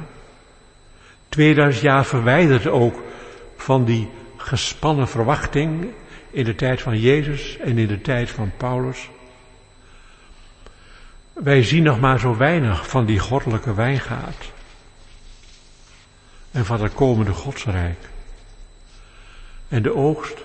2000 1.28 1.84
jaar 1.84 2.04
verwijderd 2.04 2.66
ook 2.66 3.02
van 3.56 3.84
die 3.84 4.08
gespannen 4.36 5.08
verwachting 5.08 5.86
in 6.30 6.44
de 6.44 6.54
tijd 6.54 6.82
van 6.82 7.00
Jezus 7.00 7.58
en 7.58 7.78
in 7.78 7.86
de 7.86 8.00
tijd 8.00 8.30
van 8.30 8.52
Paulus. 8.56 9.10
Wij 11.34 11.62
zien 11.62 11.82
nog 11.82 12.00
maar 12.00 12.20
zo 12.20 12.36
weinig 12.36 12.88
van 12.88 13.04
die 13.04 13.18
goddelijke 13.18 13.74
wijngaard 13.74 14.52
en 16.50 16.64
van 16.64 16.82
het 16.82 16.94
komende 16.94 17.32
godsrijk. 17.32 17.98
En 19.68 19.82
de 19.82 19.94
oogst, 19.94 20.44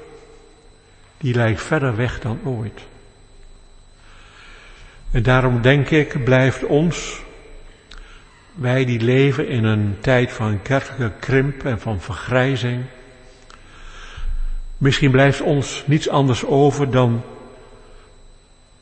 die 1.17 1.33
lijkt 1.33 1.61
verder 1.61 1.95
weg 1.95 2.19
dan 2.19 2.39
ooit. 2.43 2.81
En 5.11 5.23
daarom 5.23 5.61
denk 5.61 5.89
ik, 5.89 6.23
blijft 6.23 6.63
ons 6.63 7.21
wij 8.53 8.85
die 8.85 9.01
leven 9.01 9.47
in 9.47 9.63
een 9.63 9.97
tijd 10.01 10.31
van 10.31 10.61
kerkelijke 10.61 11.19
krimp 11.19 11.65
en 11.65 11.79
van 11.79 12.01
vergrijzing. 12.01 12.83
Misschien 14.77 15.11
blijft 15.11 15.41
ons 15.41 15.83
niets 15.85 16.09
anders 16.09 16.45
over 16.45 16.91
dan 16.91 17.23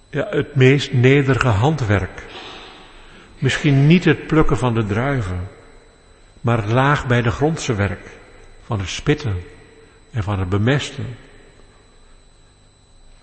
ja, 0.09 0.27
het 0.29 0.55
meest 0.55 0.93
nederige 0.93 1.47
handwerk. 1.47 2.23
Misschien 3.37 3.87
niet 3.87 4.05
het 4.05 4.27
plukken 4.27 4.57
van 4.57 4.73
de 4.73 4.85
druiven, 4.85 5.47
maar 6.41 6.57
het 6.57 6.71
laag 6.71 7.07
bij 7.07 7.21
de 7.21 7.31
grondse 7.31 7.75
werk 7.75 8.09
van 8.63 8.79
het 8.79 8.89
spitten 8.89 9.43
en 10.11 10.23
van 10.23 10.39
het 10.39 10.49
bemesten. 10.49 11.15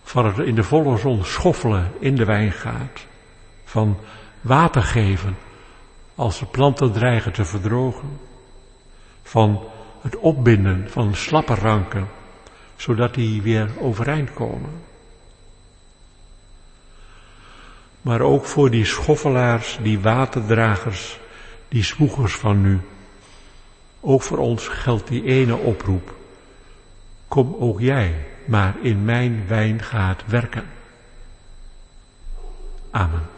Van 0.03 0.27
het 0.27 0.39
in 0.39 0.55
de 0.55 0.63
volle 0.63 0.99
zon 0.99 1.25
schoffelen 1.25 1.93
in 1.99 2.15
de 2.15 2.25
wijngaard. 2.25 3.07
Van 3.65 3.99
water 4.41 4.83
geven 4.83 5.37
als 6.15 6.39
de 6.39 6.47
planten 6.47 6.93
dreigen 6.93 7.33
te 7.33 7.45
verdrogen, 7.45 8.19
van 9.23 9.65
het 10.03 10.17
opbinden 10.17 10.91
van 10.91 11.15
slappe 11.15 11.55
ranken, 11.55 12.09
zodat 12.77 13.15
die 13.15 13.43
weer 13.43 13.71
overeind 13.81 14.33
komen. 14.33 14.71
Maar 18.05 18.21
ook 18.21 18.45
voor 18.45 18.71
die 18.71 18.85
schoffelaars, 18.85 19.79
die 19.83 20.01
waterdragers, 20.01 21.21
die 21.69 21.85
zwoegers 21.85 22.35
van 22.35 22.61
nu. 22.61 22.81
Ook 24.01 24.23
voor 24.23 24.39
ons 24.39 24.69
geldt 24.69 25.09
die 25.09 25.25
ene 25.25 25.57
oproep. 25.57 26.15
Kom 27.29 27.57
ook 27.59 27.81
jij 27.81 28.15
maar 28.47 28.75
in 28.83 29.05
mijn 29.05 29.45
wijngaard 29.47 30.27
werken. 30.27 30.65
Amen. 32.91 33.34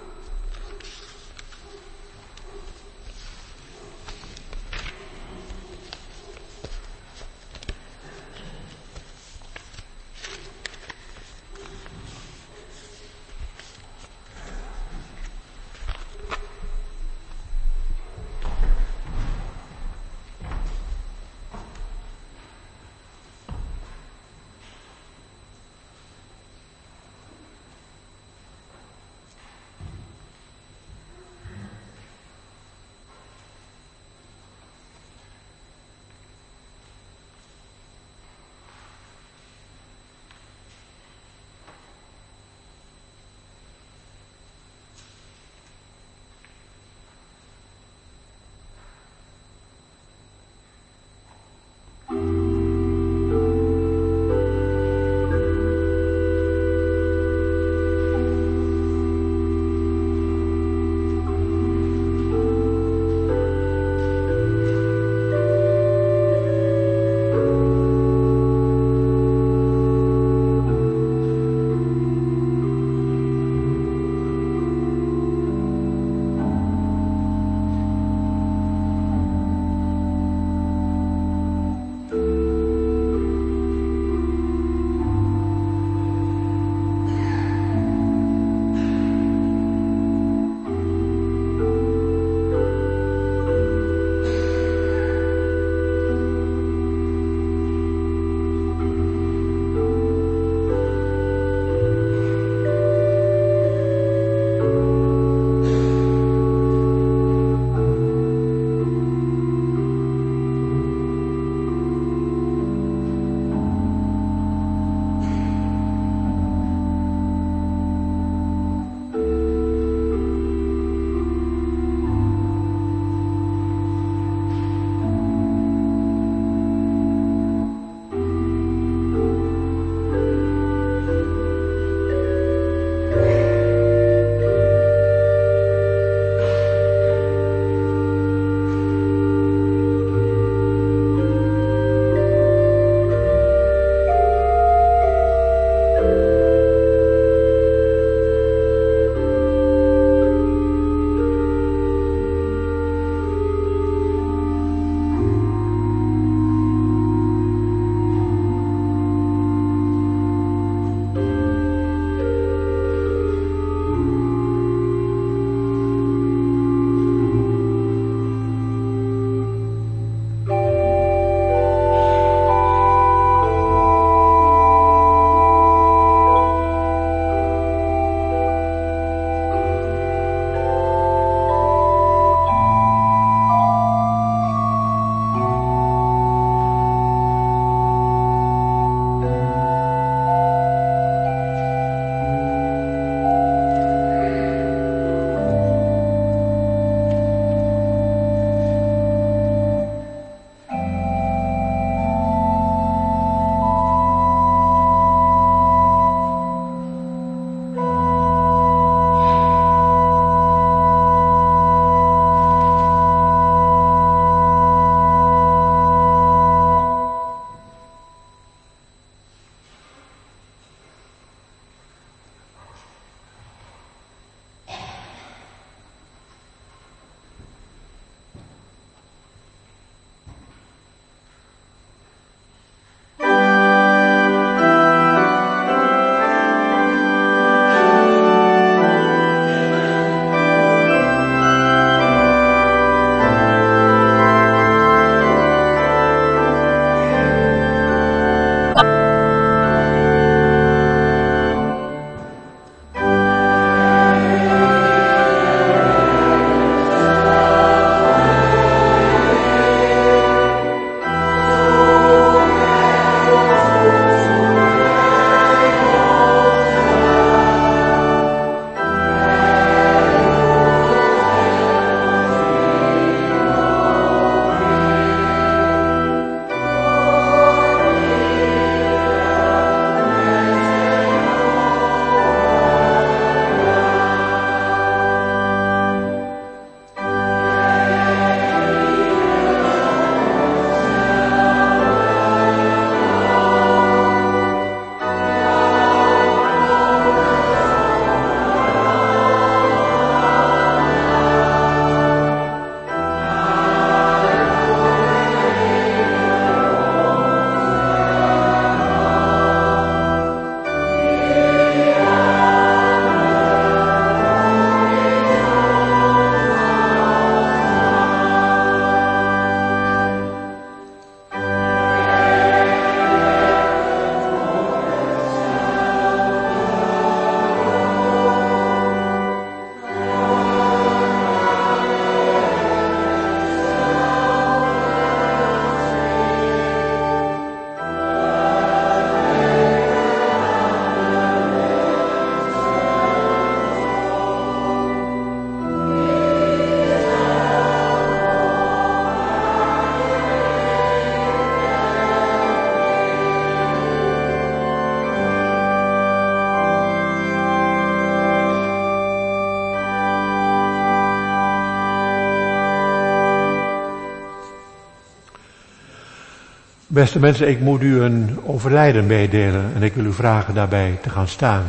Beste 366.96 367.18
mensen, 367.18 367.48
ik 367.48 367.60
moet 367.60 367.82
u 367.82 368.00
een 368.00 368.38
overlijden 368.44 369.06
meedelen 369.06 369.72
en 369.74 369.82
ik 369.82 369.94
wil 369.94 370.04
u 370.04 370.12
vragen 370.12 370.54
daarbij 370.54 370.98
te 371.02 371.10
gaan 371.10 371.28
staan. 371.28 371.64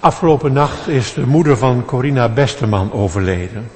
Afgelopen 0.00 0.52
nacht 0.52 0.88
is 0.88 1.14
de 1.14 1.26
moeder 1.26 1.56
van 1.56 1.84
Corina 1.84 2.28
Besteman 2.28 2.92
overleden. 2.92 3.70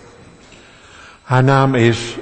Haar 1.22 1.44
naam 1.44 1.74
is 1.74 2.16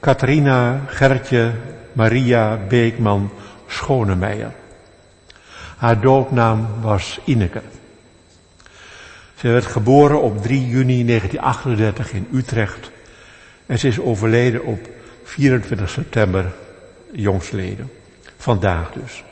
Catharina 0.00 0.80
Gertje 0.86 1.52
Maria 1.92 2.58
Beekman 2.68 3.30
Schonemeijer. 3.66 4.52
Haar 5.76 6.00
doopnaam 6.00 6.68
was 6.80 7.20
Ineke. 7.24 7.62
Ze 9.36 9.48
werd 9.48 9.66
geboren 9.66 10.22
op 10.22 10.42
3 10.42 10.68
juni 10.68 11.04
1938 11.04 12.12
in 12.12 12.28
Utrecht 12.32 12.90
en 13.66 13.78
ze 13.78 13.88
is 13.88 14.00
overleden 14.00 14.64
op 14.64 14.88
24 15.24 15.90
september 15.90 16.52
jongstleden. 17.12 17.90
Vandaag 18.36 18.92
dus. 18.92 19.24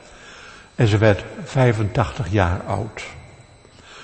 En 0.74 0.86
ze 0.86 0.98
werd 0.98 1.24
85 1.44 2.28
jaar 2.28 2.62
oud. 2.62 3.02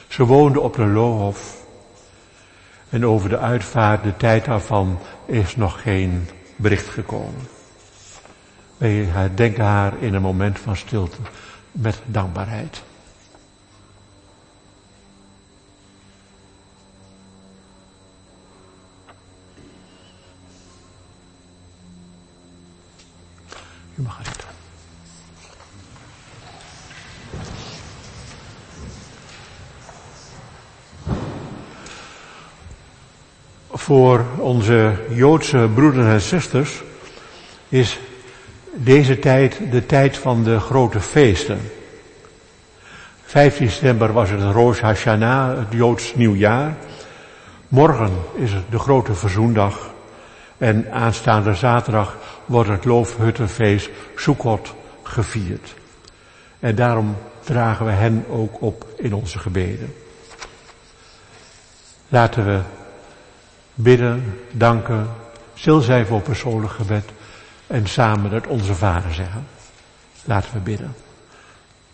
Ze 0.09 0.25
woonde 0.25 0.61
op 0.61 0.77
de 0.77 0.87
Lohof 0.87 1.67
en 2.89 3.07
over 3.07 3.29
de 3.29 3.39
uitvaart, 3.39 4.03
de 4.03 4.17
tijd 4.17 4.45
daarvan, 4.45 4.99
is 5.27 5.57
nog 5.57 5.83
geen 5.83 6.29
bericht 6.57 6.89
gekomen. 6.89 7.49
Wij 8.77 8.91
herdenken 8.91 9.65
haar 9.65 9.93
in 10.01 10.15
een 10.15 10.23
moment 10.23 10.59
van 10.59 10.77
stilte 10.77 11.17
met 11.73 12.01
dankbaarheid. 12.07 12.83
Mag. 24.03 24.21
Voor 33.73 34.25
onze 34.39 34.95
Joodse 35.09 35.69
broeders 35.75 36.07
en 36.07 36.21
zusters 36.21 36.83
is 37.69 37.99
deze 38.75 39.19
tijd 39.19 39.61
de 39.71 39.87
tijd 39.87 40.19
van 40.19 40.45
de 40.45 40.61
grote 40.61 41.01
feesten. 41.01 41.61
15 43.25 43.67
december 43.67 44.13
was 44.13 44.31
het 44.31 44.43
Rosh 44.43 44.81
Hashanah, 44.81 45.59
het 45.59 45.73
Joods 45.73 46.15
nieuwjaar. 46.15 46.77
Morgen 47.69 48.13
is 48.35 48.53
het 48.53 48.65
de 48.71 48.79
grote 48.79 49.15
verzoendag. 49.15 49.91
En 50.59 50.93
aanstaande 50.93 51.55
zaterdag 51.55 52.17
wordt 52.51 52.69
het 52.69 52.85
Loofhuttenfeest 52.85 53.91
Sukkot 54.17 54.75
gevierd. 55.03 55.75
En 56.59 56.75
daarom 56.75 57.17
dragen 57.45 57.87
we 57.87 57.93
hen 57.93 58.25
ook 58.29 58.63
op 58.63 58.87
in 58.97 59.15
onze 59.15 59.39
gebeden. 59.39 59.95
Laten 62.09 62.47
we 62.47 62.61
bidden, 63.75 64.41
danken, 64.51 65.09
stil 65.55 65.81
zijn 65.81 66.07
voor 66.07 66.21
persoonlijk 66.21 66.73
gebed 66.73 67.05
en 67.67 67.87
samen 67.87 68.31
het 68.31 68.47
Onze 68.47 68.75
Vader 68.75 69.15
zeggen. 69.15 69.47
Laten 70.25 70.53
we 70.53 70.59
bidden. 70.59 70.95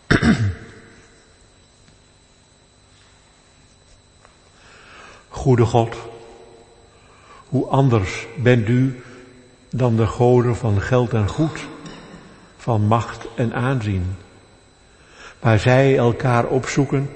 Goede 5.29 5.65
God, 5.65 5.95
hoe 7.47 7.67
anders 7.67 8.27
bent 8.37 8.67
u 8.67 9.01
dan 9.77 9.95
de 9.95 10.07
goden 10.07 10.55
van 10.55 10.81
geld 10.81 11.13
en 11.13 11.27
goed, 11.27 11.67
van 12.57 12.81
macht 12.81 13.27
en 13.35 13.53
aanzien, 13.53 14.15
waar 15.39 15.59
zij 15.59 15.97
elkaar 15.97 16.45
opzoeken 16.45 17.09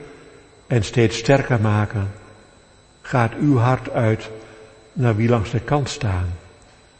en 0.68 0.84
steeds 0.84 1.18
sterker 1.18 1.62
maken, 1.62 2.12
gaat 3.02 3.34
uw 3.34 3.58
hart 3.58 3.90
uit 3.90 4.30
naar 4.94 5.16
wie 5.16 5.30
langs 5.30 5.52
de 5.52 5.60
kant 5.60 5.90
staan 5.90 6.30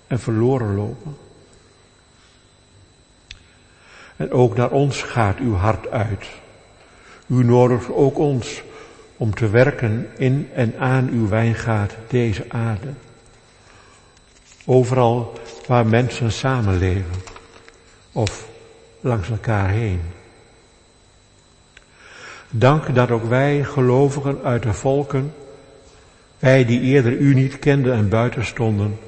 en 0.08 0.20
verloren 0.20 0.76
lopen. 0.76 1.18
En 4.16 4.32
ook 4.32 4.56
naar 4.56 4.72
ons 4.72 5.02
gaat 5.02 5.38
uw 5.38 5.56
hart 5.56 5.92
uit. 5.92 6.26
U 7.28 7.44
nodigt 7.44 7.92
ook 7.92 8.18
ons 8.18 8.64
om 9.18 9.36
te 9.36 9.50
werken 9.50 10.10
in 10.18 10.50
en 10.54 10.74
aan 10.80 11.10
uw 11.10 11.28
wijngaard 11.28 11.96
deze 12.08 12.46
aarde. 12.50 12.94
Overal 14.66 15.34
waar 15.68 15.86
mensen 15.86 16.32
samenleven 16.32 17.22
of 18.12 18.48
langs 19.00 19.30
elkaar 19.30 19.70
heen. 19.70 20.02
Dank 22.50 22.96
dat 22.96 23.12
ook 23.12 23.24
wij, 23.24 23.64
gelovigen 23.64 24.40
uit 24.44 24.64
de 24.64 24.74
volken, 24.74 25.34
wij 26.40 26.66
die 26.66 26.82
eerder 26.82 27.18
u 27.18 27.34
niet 27.34 27.60
kenden 27.60 27.94
en 27.94 28.10
buiten 28.10 28.46
stonden, 28.46 29.00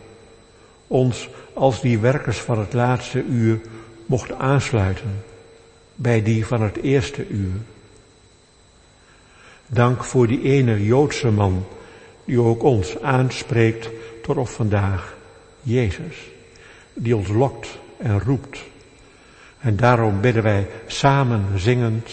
ons 0.88 1.30
als 1.54 1.82
die 1.82 2.00
werkers 2.00 2.38
van 2.38 2.60
het 2.60 2.74
laatste 2.74 3.24
uur 3.24 3.60
mochten 4.06 4.40
aansluiten 4.40 5.24
bij 5.96 6.24
die 6.24 6.46
van 6.46 6.62
het 6.62 6.78
eerste 6.78 7.28
uur. 7.28 7.54
Dank 9.68 10.04
voor 10.04 10.28
die 10.28 10.42
ene 10.42 10.86
Joodse 10.86 11.32
man 11.32 11.66
die 12.26 12.42
ook 12.42 12.64
ons 12.64 13.02
aanspreekt 13.02 13.90
tot 14.22 14.38
op 14.38 14.48
vandaag, 14.48 15.16
Jezus, 15.64 16.16
die 16.94 17.16
ons 17.16 17.28
lokt 17.28 17.80
en 17.98 18.20
roept. 18.20 18.60
En 19.60 19.76
daarom 19.76 20.22
bidden 20.22 20.44
wij 20.44 20.68
samen 20.88 21.60
zingend, 21.60 22.10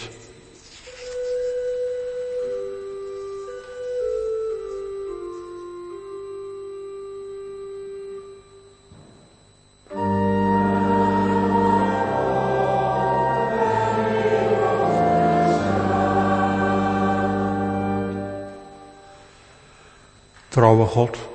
Trouwe 20.47 20.85
God, 20.85 21.30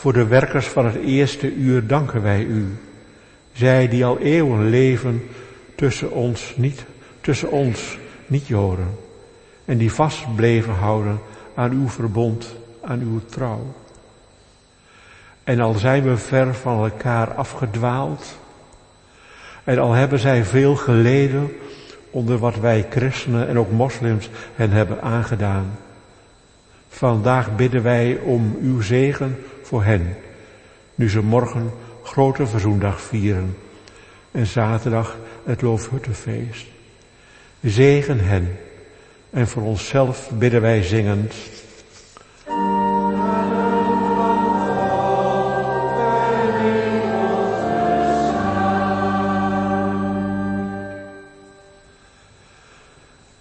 voor 0.00 0.12
de 0.12 0.26
werkers 0.26 0.66
van 0.66 0.86
het 0.86 0.94
eerste 0.94 1.54
uur 1.54 1.86
danken 1.86 2.22
wij 2.22 2.42
u. 2.42 2.78
Zij 3.52 3.88
die 3.88 4.04
al 4.04 4.18
eeuwen 4.18 4.68
leven 4.68 5.22
tussen 5.74 6.10
ons 6.10 6.52
niet, 6.56 6.84
tussen 7.20 7.50
ons 7.50 7.98
niet 8.26 8.46
Joden. 8.46 8.98
En 9.64 9.78
die 9.78 9.92
vast 9.92 10.34
bleven 10.36 10.72
houden 10.72 11.20
aan 11.54 11.70
uw 11.70 11.88
verbond, 11.88 12.56
aan 12.82 13.00
uw 13.00 13.20
trouw. 13.30 13.74
En 15.44 15.60
al 15.60 15.74
zijn 15.74 16.02
we 16.02 16.16
ver 16.16 16.54
van 16.54 16.84
elkaar 16.84 17.34
afgedwaald. 17.34 18.38
En 19.64 19.78
al 19.78 19.92
hebben 19.92 20.18
zij 20.18 20.44
veel 20.44 20.76
geleden 20.76 21.52
onder 22.10 22.38
wat 22.38 22.56
wij 22.56 22.86
christenen 22.90 23.48
en 23.48 23.58
ook 23.58 23.70
moslims 23.70 24.30
hen 24.54 24.70
hebben 24.70 25.02
aangedaan. 25.02 25.78
Vandaag 26.88 27.56
bidden 27.56 27.82
wij 27.82 28.18
om 28.18 28.56
uw 28.60 28.80
zegen 28.80 29.36
voor 29.70 29.84
hen, 29.84 30.16
nu 30.94 31.10
ze 31.10 31.22
morgen 31.22 31.72
grote 32.02 32.46
verzoendag 32.46 33.00
vieren 33.00 33.56
en 34.30 34.46
zaterdag 34.46 35.16
het 35.44 35.62
Loofhuttenfeest. 35.62 36.66
Zegen 37.62 38.20
hen 38.20 38.58
en 39.30 39.48
voor 39.48 39.62
onszelf 39.62 40.30
bidden 40.32 40.60
wij 40.60 40.82
zingend. 40.82 41.34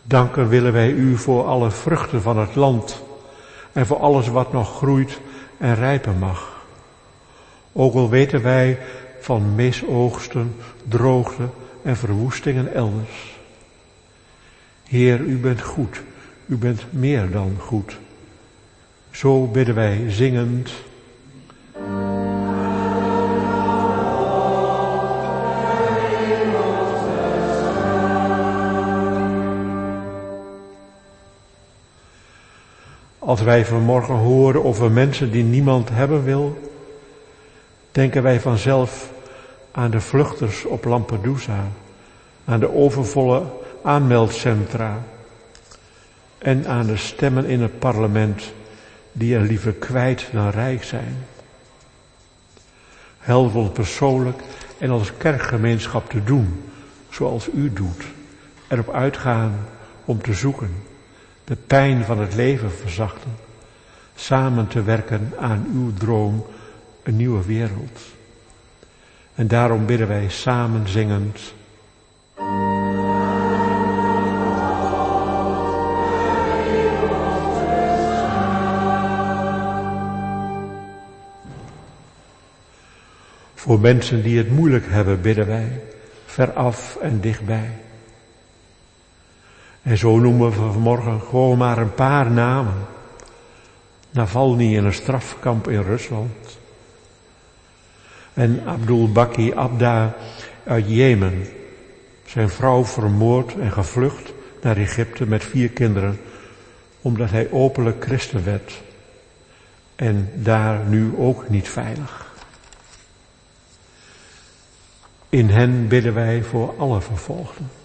Danken 0.04 0.50
willen 0.50 0.74
wij 0.74 0.90
u 0.90 1.18
voor 1.18 1.46
alle 1.46 1.72
vruchten 1.72 2.22
van 2.22 2.38
het 2.38 2.56
land 2.56 3.02
en 3.72 3.86
voor 3.86 4.00
alles 4.00 4.28
wat 4.28 4.54
nog 4.54 4.78
groeit 4.78 5.20
en 5.60 5.76
rijpen 5.76 6.18
mag. 6.18 6.66
Ook 7.72 7.94
al 7.94 8.10
weten 8.10 8.44
wij 8.44 8.78
van 9.20 9.56
misoogsten, 9.56 10.56
droogte 10.88 11.50
en 11.82 11.98
verwoestingen 11.98 12.74
elders. 12.74 13.38
Heer, 14.88 15.20
u 15.20 15.38
bent 15.38 15.62
goed, 15.62 16.02
u 16.46 16.56
bent 16.56 16.86
meer 16.90 17.32
dan 17.32 17.56
goed. 17.60 17.98
Zo 19.12 19.48
bidden 19.48 19.76
wij 19.76 20.04
zingend. 20.08 20.72
Als 33.30 33.42
wij 33.42 33.66
vanmorgen 33.66 34.16
horen 34.16 34.66
over 34.66 34.92
mensen 34.92 35.32
die 35.32 35.44
niemand 35.44 35.90
hebben 35.90 36.24
wil, 36.24 36.72
denken 37.92 38.24
wij 38.24 38.40
vanzelf 38.40 39.12
aan 39.72 39.92
de 39.92 40.02
vluchters 40.02 40.66
op 40.66 40.86
Lampedusa, 40.86 41.68
aan 42.46 42.60
de 42.60 42.74
overvolle 42.74 43.44
aanmeldcentra 43.84 45.04
en 46.38 46.68
aan 46.68 46.86
de 46.86 46.98
stemmen 46.98 47.46
in 47.46 47.62
het 47.62 47.80
parlement 47.80 48.54
die 49.12 49.36
er 49.36 49.42
liever 49.42 49.74
kwijt 49.74 50.30
dan 50.32 50.50
rijk 50.50 50.84
zijn. 50.84 51.26
Help 53.18 53.56
ons 53.56 53.72
persoonlijk 53.72 54.42
en 54.78 54.90
als 54.90 55.18
kerkgemeenschap 55.18 56.10
te 56.10 56.24
doen 56.24 56.64
zoals 57.10 57.50
u 57.54 57.74
doet. 57.74 58.04
Erop 58.68 58.94
uitgaan 58.94 59.66
om 60.06 60.22
te 60.22 60.34
zoeken, 60.34 60.89
de 61.50 61.56
pijn 61.56 62.04
van 62.04 62.20
het 62.20 62.36
leven 62.36 62.72
verzachten, 62.72 63.32
samen 64.16 64.68
te 64.68 64.84
werken 64.84 65.34
aan 65.40 65.68
uw 65.74 65.94
droom, 65.94 66.46
een 67.04 67.16
nieuwe 67.16 67.46
wereld. 67.46 68.00
En 69.36 69.48
daarom 69.48 69.86
bidden 69.86 70.08
wij 70.08 70.30
samen 70.30 70.88
zingend. 70.88 71.54
Voor 83.54 83.80
mensen 83.80 84.24
die 84.24 84.38
het 84.38 84.52
moeilijk 84.52 84.86
hebben, 84.90 85.22
bidden 85.22 85.48
wij, 85.48 85.82
veraf 86.26 86.98
en 87.02 87.20
dichtbij. 87.20 87.70
En 89.82 89.98
zo 89.98 90.18
noemen 90.18 90.50
we 90.50 90.56
vanmorgen 90.56 91.22
gewoon 91.22 91.58
maar 91.58 91.78
een 91.78 91.94
paar 91.94 92.32
namen. 92.32 92.74
Navalny 94.12 94.76
in 94.76 94.86
een 94.86 94.94
strafkamp 94.94 95.68
in 95.68 95.82
Rusland. 95.82 96.58
En 98.34 98.64
Abdul 98.66 99.12
Baki 99.12 99.54
Abda 99.54 100.16
uit 100.64 100.86
Jemen. 100.88 101.48
Zijn 102.26 102.50
vrouw 102.50 102.86
vermoord 102.86 103.60
en 103.60 103.72
gevlucht 103.72 104.34
naar 104.62 104.78
Egypte 104.78 105.26
met 105.26 105.44
vier 105.44 105.70
kinderen. 105.70 106.20
Omdat 107.02 107.30
hij 107.30 107.52
openlijk 107.52 108.04
christen 108.04 108.44
werd. 108.44 108.82
En 109.96 110.32
daar 110.36 110.86
nu 110.86 111.14
ook 111.18 111.50
niet 111.50 111.70
veilig. 111.70 112.28
In 115.30 115.50
hen 115.50 115.88
bidden 115.88 116.14
wij 116.14 116.44
voor 116.44 116.74
alle 116.78 117.02
vervolgden. 117.02 117.79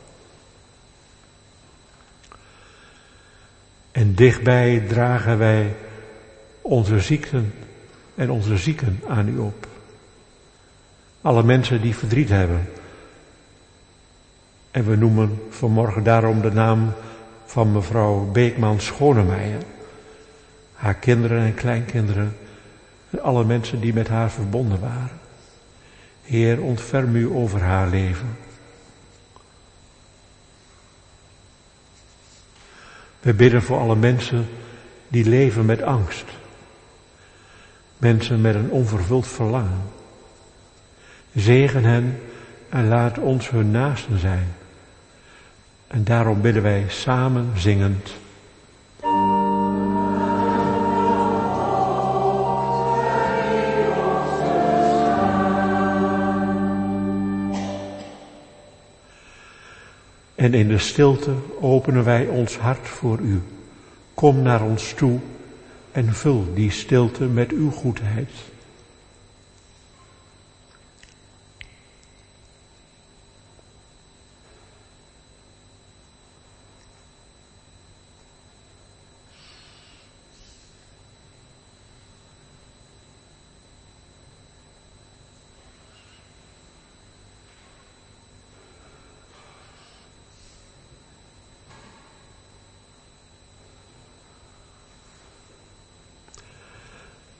En 3.94 4.14
dichtbij 4.14 4.82
dragen 4.88 5.38
wij 5.38 5.74
onze 6.60 7.00
ziekten 7.00 7.54
en 8.14 8.30
onze 8.30 8.56
zieken 8.56 9.00
aan 9.08 9.28
u 9.28 9.38
op. 9.38 9.66
Alle 11.20 11.42
mensen 11.42 11.82
die 11.82 11.94
verdriet 11.94 12.28
hebben. 12.28 12.68
En 14.70 14.84
we 14.88 14.96
noemen 14.96 15.42
vanmorgen 15.50 16.02
daarom 16.02 16.40
de 16.40 16.52
naam 16.52 16.92
van 17.44 17.72
mevrouw 17.72 18.30
Beekman 18.30 18.80
Schonemeijer. 18.80 19.62
Haar 20.72 20.94
kinderen 20.94 21.42
en 21.42 21.54
kleinkinderen 21.54 22.36
en 23.10 23.22
alle 23.22 23.44
mensen 23.44 23.80
die 23.80 23.94
met 23.94 24.08
haar 24.08 24.30
verbonden 24.30 24.80
waren. 24.80 25.20
Heer, 26.22 26.62
ontferm 26.62 27.16
u 27.16 27.30
over 27.30 27.60
haar 27.60 27.88
leven. 27.88 28.36
We 33.24 33.34
bidden 33.34 33.62
voor 33.62 33.78
alle 33.78 33.96
mensen 33.96 34.48
die 35.08 35.24
leven 35.28 35.64
met 35.64 35.82
angst. 35.82 36.24
Mensen 37.98 38.40
met 38.40 38.54
een 38.54 38.70
onvervuld 38.70 39.26
verlangen. 39.26 39.82
Zegen 41.34 41.84
hen 41.84 42.20
en 42.68 42.88
laat 42.88 43.18
ons 43.18 43.50
hun 43.50 43.70
naasten 43.70 44.18
zijn. 44.18 44.54
En 45.86 46.04
daarom 46.04 46.40
bidden 46.40 46.62
wij 46.62 46.84
samen 46.88 47.50
zingend. 47.54 48.14
En 60.44 60.54
in 60.54 60.68
de 60.68 60.78
stilte 60.78 61.30
openen 61.60 62.04
wij 62.04 62.26
ons 62.26 62.56
hart 62.56 62.88
voor 62.88 63.18
u. 63.18 63.42
Kom 64.14 64.42
naar 64.42 64.62
ons 64.62 64.92
toe 64.96 65.18
en 65.92 66.14
vul 66.14 66.46
die 66.54 66.70
stilte 66.70 67.24
met 67.24 67.52
uw 67.52 67.70
goedheid. 67.70 68.30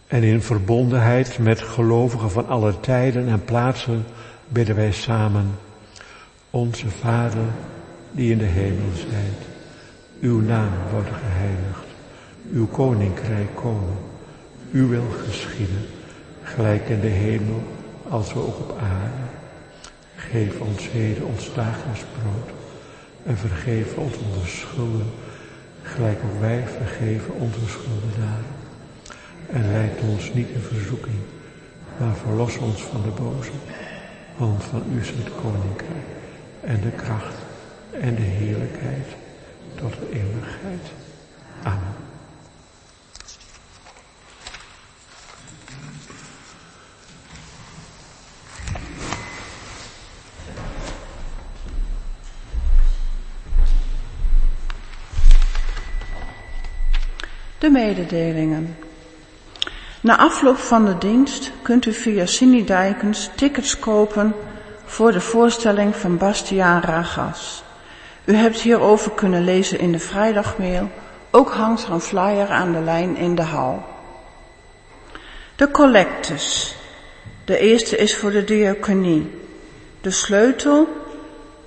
En 0.07 0.23
in 0.23 0.43
verbondenheid 0.43 1.39
met 1.39 1.61
gelovigen 1.61 2.31
van 2.31 2.49
alle 2.49 2.81
tijden 2.81 3.29
en 3.29 3.45
plaatsen 3.45 4.05
bidden 4.49 4.77
wij 4.77 4.93
samen. 4.93 5.51
Onze 6.51 6.89
Vader, 6.89 7.47
die 8.11 8.31
in 8.31 8.39
de 8.39 8.45
hemel 8.45 8.93
zijt. 8.95 9.49
Uw 10.21 10.41
naam 10.41 10.71
wordt 10.93 11.09
geheiligd. 11.09 11.87
Uw 12.53 12.67
koninkrijk 12.67 13.57
komen. 13.57 13.97
Uw 14.73 14.89
wil 14.89 15.09
geschieden. 15.27 15.87
Gelijk 16.43 16.89
in 16.89 17.01
de 17.01 17.07
hemel 17.07 17.63
als 18.09 18.33
we 18.33 18.41
ook 18.41 18.59
op 18.59 18.79
aarde. 18.81 19.23
Geef 20.17 20.61
ons 20.61 20.91
heden 20.91 21.27
ons 21.27 21.55
dagelijks 21.55 22.01
brood. 22.01 22.51
En 23.27 23.37
vergeef 23.37 23.97
ons 23.97 24.15
onze 24.17 24.47
schulden. 24.47 25.11
Gelijk 25.83 26.19
ook 26.25 26.41
wij 26.41 26.65
vergeven 26.79 27.35
onze 27.35 27.67
schuldenaren 27.69 28.54
en 29.55 29.73
leid 29.73 30.01
ons 30.01 30.33
niet 30.33 30.49
in 30.49 30.61
verzoeking, 30.61 31.17
maar 31.99 32.15
verlos 32.15 32.59
ons 32.59 32.83
van 32.83 33.03
de 33.03 33.09
boze. 33.09 33.51
Want 34.37 34.65
van 34.65 34.83
u 34.93 35.01
is 35.01 35.09
het 35.09 35.35
koninkrijk 35.43 36.07
en 36.61 36.81
de 36.81 36.91
kracht 36.91 37.35
en 37.91 38.15
de 38.15 38.23
heerlijkheid 38.23 39.07
tot 39.75 39.93
de 39.93 40.09
eeuwigheid. 40.13 40.91
Amen. 41.63 41.95
De 57.59 57.71
mededelingen. 57.71 58.84
Na 60.05 60.17
afloop 60.19 60.57
van 60.57 60.85
de 60.85 60.99
dienst 60.99 61.51
kunt 61.63 61.87
u 61.87 61.93
via 61.93 62.27
Cindy 62.27 62.65
Dijkens 62.65 63.31
tickets 63.35 63.79
kopen 63.79 64.35
voor 64.85 65.13
de 65.13 65.21
voorstelling 65.21 65.97
van 65.97 66.17
Bastiaan 66.17 66.81
Ragas. 66.81 67.65
U 68.25 68.35
hebt 68.35 68.61
hierover 68.61 69.11
kunnen 69.11 69.45
lezen 69.45 69.79
in 69.79 69.93
de 69.93 69.99
vrijdagmail. 69.99 70.91
Ook 71.31 71.51
hangt 71.51 71.85
er 71.85 71.93
een 71.93 72.01
flyer 72.01 72.49
aan 72.49 72.73
de 72.73 72.81
lijn 72.81 73.17
in 73.17 73.35
de 73.35 73.43
hal. 73.43 73.85
De 75.57 75.71
collectes. 75.71 76.77
De 77.45 77.59
eerste 77.59 77.97
is 77.97 78.17
voor 78.17 78.31
de 78.31 78.45
diaconie. 78.45 79.41
De 80.01 80.11
sleutel, 80.11 80.89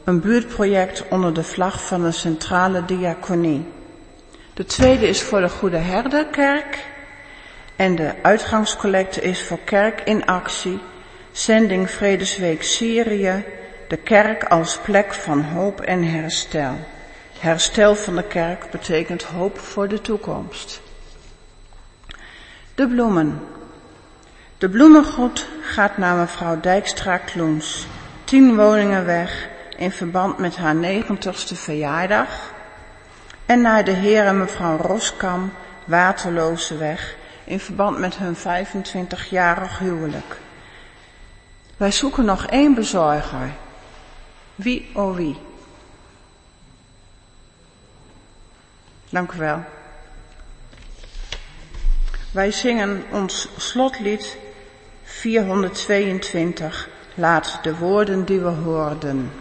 een 0.03 0.19
buurtproject 0.19 1.03
onder 1.09 1.33
de 1.33 1.43
vlag 1.43 1.85
van 1.85 2.03
de 2.03 2.11
centrale 2.11 2.85
diaconie. 2.85 3.65
De 4.53 4.65
tweede 4.65 5.07
is 5.07 5.21
voor 5.21 5.41
de 5.41 5.49
Goede 5.49 5.77
Herderkerk. 5.77 6.95
En 7.78 7.95
de 7.95 8.13
uitgangscollecte 8.21 9.21
is 9.21 9.43
voor 9.43 9.59
Kerk 9.63 10.01
in 10.01 10.25
Actie, 10.25 10.80
zending 11.32 11.89
Vredesweek 11.91 12.63
Syrië, 12.63 13.45
de 13.88 13.97
kerk 13.97 14.43
als 14.43 14.78
plek 14.78 15.13
van 15.13 15.41
hoop 15.41 15.82
en 15.82 16.03
herstel. 16.03 16.75
Herstel 17.39 17.95
van 17.95 18.15
de 18.15 18.23
kerk 18.23 18.71
betekent 18.71 19.23
hoop 19.23 19.59
voor 19.59 19.88
de 19.88 20.01
toekomst. 20.01 20.82
De 22.75 22.88
bloemen. 22.88 23.41
De 24.57 24.69
bloemengoed 24.69 25.47
gaat 25.61 25.97
naar 25.97 26.15
mevrouw 26.15 26.59
Dijkstra 26.59 27.17
Kloens, 27.17 27.88
tien 28.23 28.55
woningen 28.55 29.05
weg 29.05 29.47
in 29.75 29.91
verband 29.91 30.38
met 30.38 30.55
haar 30.55 30.75
negentigste 30.75 31.55
verjaardag. 31.55 32.53
En 33.45 33.61
naar 33.61 33.84
de 33.84 33.91
heer 33.91 34.25
en 34.25 34.38
mevrouw 34.38 34.78
Roskam 34.78 35.53
Waterloze 35.86 36.78
in 37.48 37.60
verband 37.60 37.98
met 37.98 38.18
hun 38.18 38.36
25-jarig 38.36 39.80
huwelijk. 39.80 40.40
Wij 41.78 41.91
zoeken 41.91 42.26
nog 42.26 42.45
één 42.45 42.74
bezorger. 42.74 43.52
Wie 44.56 44.90
oh 44.94 45.15
wie? 45.15 45.38
Dank 49.10 49.32
u 49.32 49.38
wel. 49.38 49.64
Wij 52.32 52.52
zingen 52.52 53.03
ons 53.11 53.49
slotlied 53.57 54.38
422. 55.03 56.90
Laat 57.15 57.60
de 57.61 57.76
woorden 57.76 58.26
die 58.26 58.40
we 58.40 58.49
hoorden. 58.49 59.32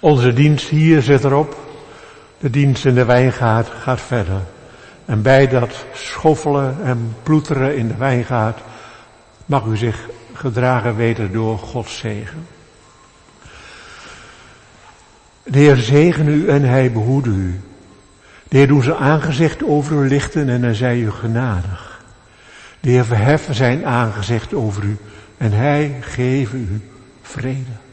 Onze 0.00 0.32
dienst 0.32 0.68
hier 0.68 1.02
zit 1.02 1.24
erop. 1.24 1.56
De 2.38 2.50
dienst 2.50 2.84
in 2.84 2.94
de 2.94 3.04
wijngaard 3.04 3.68
gaat 3.68 4.00
verder. 4.00 4.40
En 5.04 5.22
bij 5.22 5.48
dat 5.48 5.84
schoffelen 5.92 6.76
en 6.84 7.14
ploeteren 7.22 7.76
in 7.76 7.88
de 7.88 7.96
wijngaard 7.96 8.58
mag 9.46 9.64
u 9.64 9.76
zich 9.76 10.08
gedragen 10.32 10.96
weten 10.96 11.32
door 11.32 11.58
Gods 11.58 11.98
zegen. 11.98 12.46
De 15.42 15.58
Heer 15.58 15.76
zegen 15.76 16.28
u 16.28 16.48
en 16.48 16.62
hij 16.62 16.92
behoede 16.92 17.30
u. 17.30 17.60
De 18.48 18.56
Heer 18.56 18.68
doet 18.68 18.84
zijn 18.84 18.96
aangezicht 18.96 19.64
over 19.64 20.04
u 20.04 20.08
lichten 20.08 20.48
en 20.48 20.62
hij 20.62 20.74
zij 20.74 20.98
u 20.98 21.10
genadig. 21.10 22.04
De 22.80 22.90
Heer 22.90 23.04
verheffen 23.04 23.54
zijn 23.54 23.86
aangezicht 23.86 24.54
over 24.54 24.82
u 24.82 24.96
en 25.36 25.52
hij 25.52 25.96
geven 26.00 26.68
u 26.70 26.80
vrede. 27.22 27.89